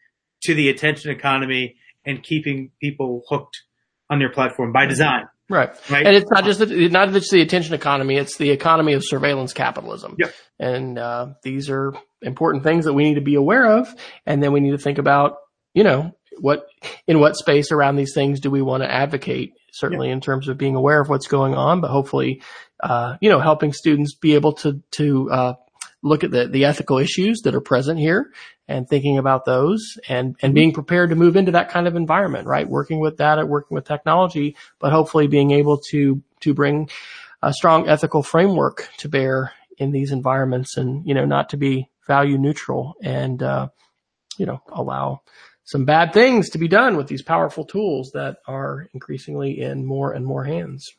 [0.43, 3.63] to the attention economy and keeping people hooked
[4.11, 5.29] on their platform by design.
[5.49, 5.71] Right.
[5.89, 6.07] right.
[6.07, 9.53] And it's not just the, not just the attention economy; it's the economy of surveillance
[9.53, 10.17] capitalism.
[10.19, 10.35] Yep.
[10.59, 13.95] And uh, these are important things that we need to be aware of,
[14.27, 15.37] and then we need to think about,
[15.75, 16.67] you know, what
[17.07, 19.53] in what space around these things do we want to advocate?
[19.73, 20.15] Certainly, yep.
[20.15, 22.43] in terms of being aware of what's going on, but hopefully,
[22.83, 25.55] uh, you know, helping students be able to to uh,
[26.03, 28.33] look at the, the ethical issues that are present here
[28.69, 32.47] and thinking about those and, and being prepared to move into that kind of environment,
[32.47, 32.69] right?
[32.69, 36.91] Working with data, working with technology, but hopefully being able to, to bring
[37.43, 41.89] a strong ethical framework to bear in these environments and, you know, not to be
[42.07, 43.69] value neutral and, uh,
[44.39, 45.21] you know, allow
[45.65, 50.13] some bad things to be done with these powerful tools that are increasingly in more
[50.13, 50.93] and more hands.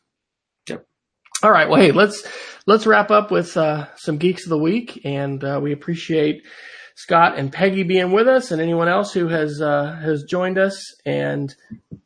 [1.44, 1.68] All right.
[1.68, 2.26] Well, hey, let's
[2.64, 6.42] let's wrap up with uh, some geeks of the week, and uh, we appreciate
[6.94, 10.94] Scott and Peggy being with us, and anyone else who has uh, has joined us.
[11.04, 11.54] And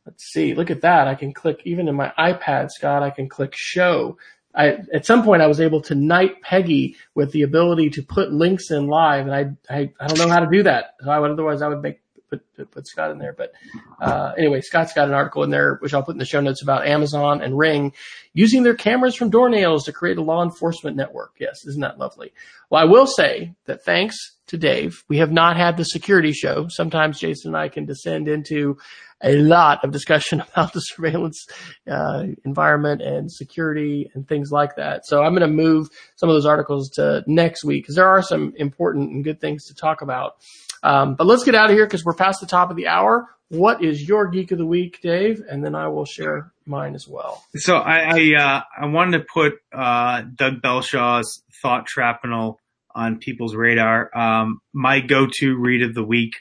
[0.05, 1.06] let's see, look at that!
[1.06, 3.05] I can click even in my iPad, Scott.
[3.05, 4.19] I can click show.
[4.56, 8.32] I, at some point, I was able to knight Peggy with the ability to put
[8.32, 10.94] links in live, and I I, I don't know how to do that.
[11.01, 13.32] So I would, otherwise, I would make put put Scott in there.
[13.32, 13.52] But
[14.00, 16.62] uh, anyway, Scott's got an article in there which I'll put in the show notes
[16.62, 17.92] about Amazon and Ring
[18.32, 21.34] using their cameras from doornails to create a law enforcement network.
[21.38, 22.32] Yes, isn't that lovely?
[22.70, 24.16] Well, I will say that thanks
[24.48, 26.66] to Dave, we have not had the security show.
[26.68, 28.78] Sometimes Jason and I can descend into
[29.22, 31.46] a lot of discussion about the surveillance
[31.90, 35.06] uh, environment and security and things like that.
[35.06, 38.22] So I'm going to move some of those articles to next week because there are
[38.22, 40.36] some important and good things to talk about.
[40.82, 43.28] Um, but let's get out of here because we're past the top of the hour.
[43.48, 45.42] what is your geek of the week, Dave?
[45.48, 47.42] And then I will share mine as well.
[47.56, 52.60] So I I, uh, I wanted to put uh, Doug Belshaw's Thought Shrapnel
[52.94, 54.10] on people's radar.
[54.16, 56.34] Um, my go-to read of the week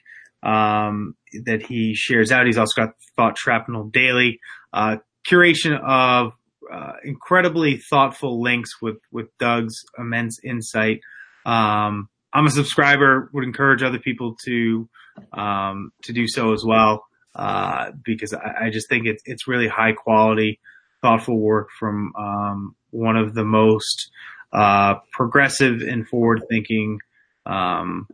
[0.44, 1.16] um,
[1.46, 2.46] that he shares out.
[2.46, 4.40] He's also got Thought Shrapnel Daily,
[4.74, 4.98] uh,
[5.30, 6.34] curation of
[6.72, 11.00] uh, incredibly thoughtful links with with Doug's immense insight.
[11.46, 13.32] Um, I'm a subscriber.
[13.34, 14.88] Would encourage other people to
[15.34, 17.04] um, to do so as well
[17.34, 20.60] uh, because I, I, just think it's it's really high quality,
[21.02, 24.12] thoughtful work from um, one of the most
[24.54, 27.00] uh, progressive and forward thinking
[27.48, 28.08] um,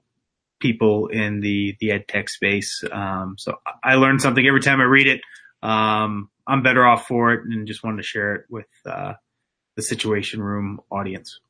[0.61, 2.81] people in the the ed tech space.
[2.93, 5.19] Um, so I learn something every time I read it.
[5.61, 9.15] Um, I'm better off for it, and just wanted to share it with uh,
[9.75, 11.41] the Situation Room audience.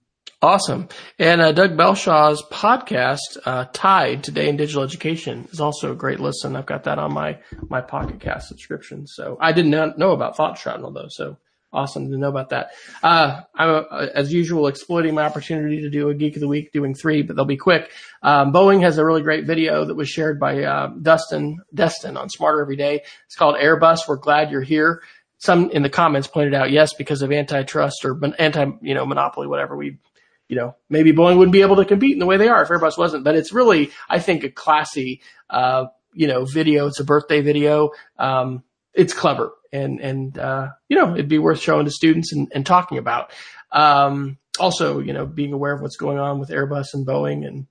[0.44, 0.90] Awesome.
[1.18, 6.20] And uh, Doug Belshaw's podcast, uh, Tide Today in Digital Education, is also a great
[6.20, 6.58] listen.
[6.58, 7.40] I've got that on my
[7.70, 9.08] my Pocket Cast subscription.
[9.08, 11.08] So I did not know about Thought Shrapnel though.
[11.08, 11.38] So
[11.72, 12.72] awesome to know about that.
[13.02, 16.74] Uh, I'm uh, as usual exploiting my opportunity to do a Geek of the Week,
[16.74, 17.90] doing three, but they'll be quick.
[18.22, 22.28] Um, Boeing has a really great video that was shared by uh, Dustin Destin on
[22.28, 23.04] Smarter Every Day.
[23.28, 24.10] It's called Airbus.
[24.10, 25.04] We're glad you're here.
[25.38, 29.48] Some in the comments pointed out yes because of antitrust or anti you know monopoly
[29.48, 30.00] whatever we
[30.48, 32.70] you know, maybe Boeing wouldn't be able to compete in the way they are if
[32.70, 33.24] Airbus wasn't.
[33.24, 36.88] But it's really, I think, a classy, uh, you know, video.
[36.88, 37.92] It's a birthday video.
[38.20, 38.64] Um,
[38.94, 42.66] it's clever and, and, uh, you know, it'd be worth showing to students and, and
[42.66, 43.32] talking about.
[43.72, 47.66] Um, also, you know, being aware of what's going on with Airbus and Boeing and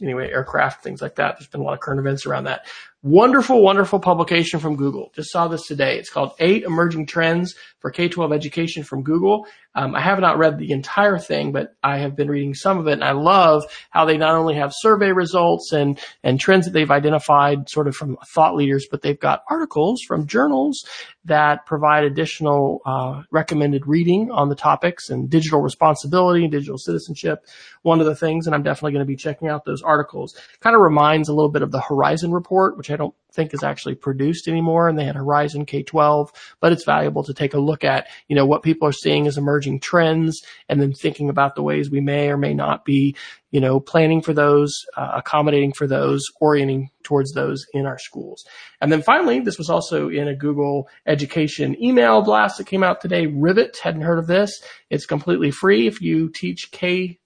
[0.00, 1.36] anyway, aircraft, things like that.
[1.38, 2.66] There's been a lot of current events around that.
[3.02, 5.10] Wonderful, wonderful publication from Google.
[5.14, 5.96] Just saw this today.
[5.98, 9.46] It's called Eight Emerging Trends for K-12 Education from Google.
[9.74, 12.88] Um, I have not read the entire thing, but I have been reading some of
[12.88, 16.72] it and I love how they not only have survey results and, and trends that
[16.72, 20.84] they've identified sort of from thought leaders, but they've got articles from journals
[21.24, 27.46] that provide additional, uh, recommended reading on the topics and digital responsibility and digital citizenship.
[27.82, 30.74] One of the things, and I'm definitely going to be checking out those articles, kind
[30.74, 33.94] of reminds a little bit of the Horizon report, which I don't think is actually
[33.94, 36.30] produced anymore and they had Horizon K-12,
[36.60, 39.38] but it's valuable to take a look at, you know, what people are seeing as
[39.38, 43.14] emerging trends and then thinking about the ways we may or may not be,
[43.50, 48.44] you know, planning for those, uh, accommodating for those, orienting towards those in our schools.
[48.80, 53.00] And then finally, this was also in a Google education email blast that came out
[53.00, 53.26] today.
[53.26, 54.62] Rivet, hadn't heard of this.
[54.90, 57.19] It's completely free if you teach K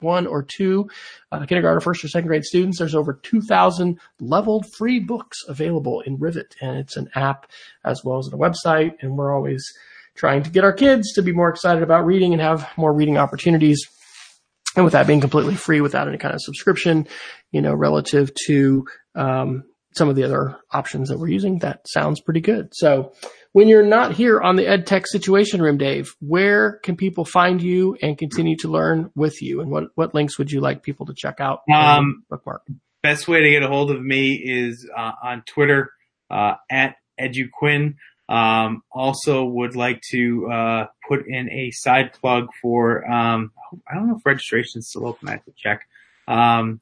[0.00, 0.88] one or two
[1.32, 2.78] uh, kindergarten, first or second grade students.
[2.78, 7.50] There's over 2,000 leveled free books available in Rivet, and it's an app
[7.84, 8.92] as well as a website.
[9.00, 9.64] And we're always
[10.16, 13.16] trying to get our kids to be more excited about reading and have more reading
[13.16, 13.86] opportunities.
[14.76, 17.06] And with that being completely free without any kind of subscription,
[17.52, 22.20] you know, relative to um, some of the other options that we're using, that sounds
[22.20, 22.70] pretty good.
[22.72, 23.12] So
[23.52, 27.96] when you're not here on the EdTech Situation Room, Dave, where can people find you
[28.02, 29.60] and continue to learn with you?
[29.60, 31.60] And what, what links would you like people to check out?
[31.72, 32.62] Um, bookmark.
[33.02, 35.90] Best way to get a hold of me is uh, on Twitter
[36.30, 37.94] uh, at EduQuinn.
[38.28, 43.52] Um, also would like to uh, put in a side plug for um,
[43.90, 45.28] I don't know if registration is still open.
[45.28, 45.88] I have to check.
[46.26, 46.80] Um,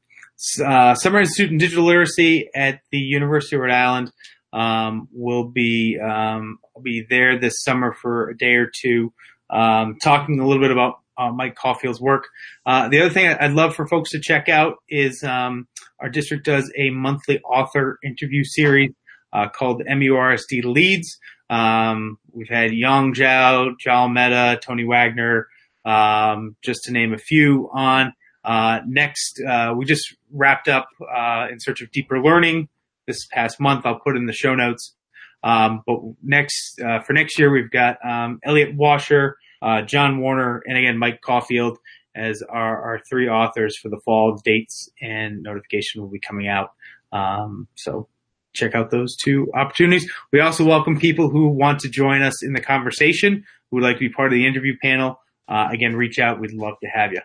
[0.65, 4.13] uh, Summer Institute in Digital Literacy at the University of Rhode Island
[4.53, 9.13] um, will be um, be there this summer for a day or two,
[9.51, 12.29] um, talking a little bit about uh, Mike Caulfield's work.
[12.65, 15.69] Uh, the other thing I'd love for folks to check out is um,
[16.01, 18.93] our district does a monthly author interview series
[19.33, 21.19] uh, called MURSD Leads.
[21.49, 25.49] Um, we've had Yong Zhao, Jal Mehta, Tony Wagner,
[25.85, 28.13] um, just to name a few on.
[28.45, 32.69] Uh, next, uh, we just wrapped up uh, in search of deeper learning
[33.07, 33.87] this past month.
[33.87, 34.95] I'll put in the show notes.
[35.43, 40.63] Um, but next uh, for next year, we've got um, Elliot Washor, uh, John Warner,
[40.67, 41.79] and again Mike Caulfield
[42.15, 44.41] as our, our three authors for the fall.
[44.45, 46.73] Dates and notification will be coming out.
[47.13, 48.09] Um, so
[48.55, 50.11] check out those two opportunities.
[50.33, 53.97] We also welcome people who want to join us in the conversation, who would like
[53.97, 55.21] to be part of the interview panel.
[55.47, 56.41] Uh, again, reach out.
[56.41, 57.21] We'd love to have you.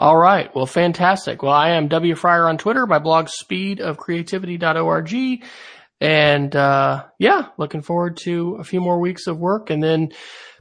[0.00, 0.54] All right.
[0.54, 1.42] Well, fantastic.
[1.42, 2.86] Well, I am W Fryer on Twitter.
[2.86, 5.42] My blog speedofcreativity.org.
[6.00, 10.12] And, uh, yeah, looking forward to a few more weeks of work and then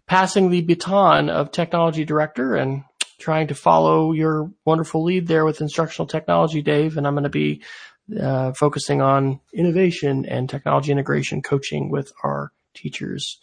[0.08, 2.82] passing the baton of technology director and
[3.20, 6.98] trying to follow your wonderful lead there with instructional technology, Dave.
[6.98, 7.62] And I'm going to be,
[8.20, 12.52] uh, focusing on innovation and technology integration coaching with our
[12.82, 13.40] teachers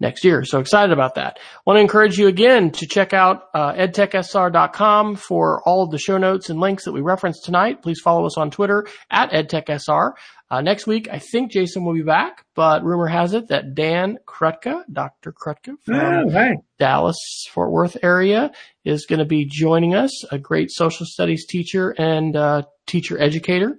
[0.00, 0.44] next year.
[0.44, 1.38] So excited about that.
[1.66, 6.18] Want to encourage you again to check out uh, edtechsr.com for all of the show
[6.18, 7.82] notes and links that we referenced tonight.
[7.82, 10.12] Please follow us on Twitter at edtechsr.
[10.50, 14.18] Uh, next week, I think Jason will be back, but rumor has it that Dan
[14.26, 15.32] Krutka, Dr.
[15.32, 16.54] Krutka from Oh, hey.
[16.78, 17.16] Dallas,
[17.52, 18.50] Fort Worth area
[18.84, 23.76] is going to be joining us, a great social studies teacher and uh, teacher educator.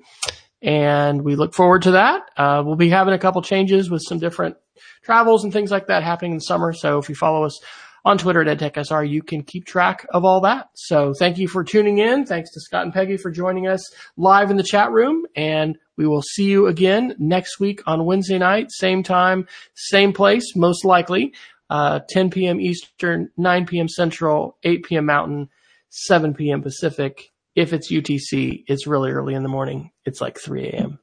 [0.62, 2.22] And we look forward to that.
[2.38, 4.58] Uh, we'll be having a couple changes with some different
[5.04, 6.74] travels and things like that happening in the summer.
[6.74, 7.60] So if you follow us
[8.06, 10.70] on Twitter at EdTechSR, you can keep track of all that.
[10.74, 12.26] So thank you for tuning in.
[12.26, 13.82] Thanks to Scott and Peggy for joining us
[14.18, 15.26] live in the chat room.
[15.36, 20.56] And we will see you again next week on Wednesday night, same time, same place,
[20.56, 21.34] most likely,
[21.70, 22.60] uh, 10 p.m.
[22.60, 23.88] Eastern, 9 p.m.
[23.88, 25.06] Central, 8 p.m.
[25.06, 25.50] Mountain,
[25.90, 26.62] 7 p.m.
[26.62, 27.32] Pacific.
[27.56, 29.92] If it's UTC, it's really early in the morning.
[30.06, 31.00] It's like 3 a.m.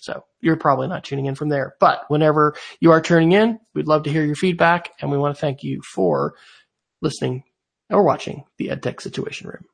[0.00, 1.74] So you're probably not tuning in from there.
[1.80, 5.34] But whenever you are tuning in, we'd love to hear your feedback and we want
[5.34, 6.34] to thank you for
[7.02, 7.44] listening
[7.90, 9.64] or watching the EdTech Situation Room.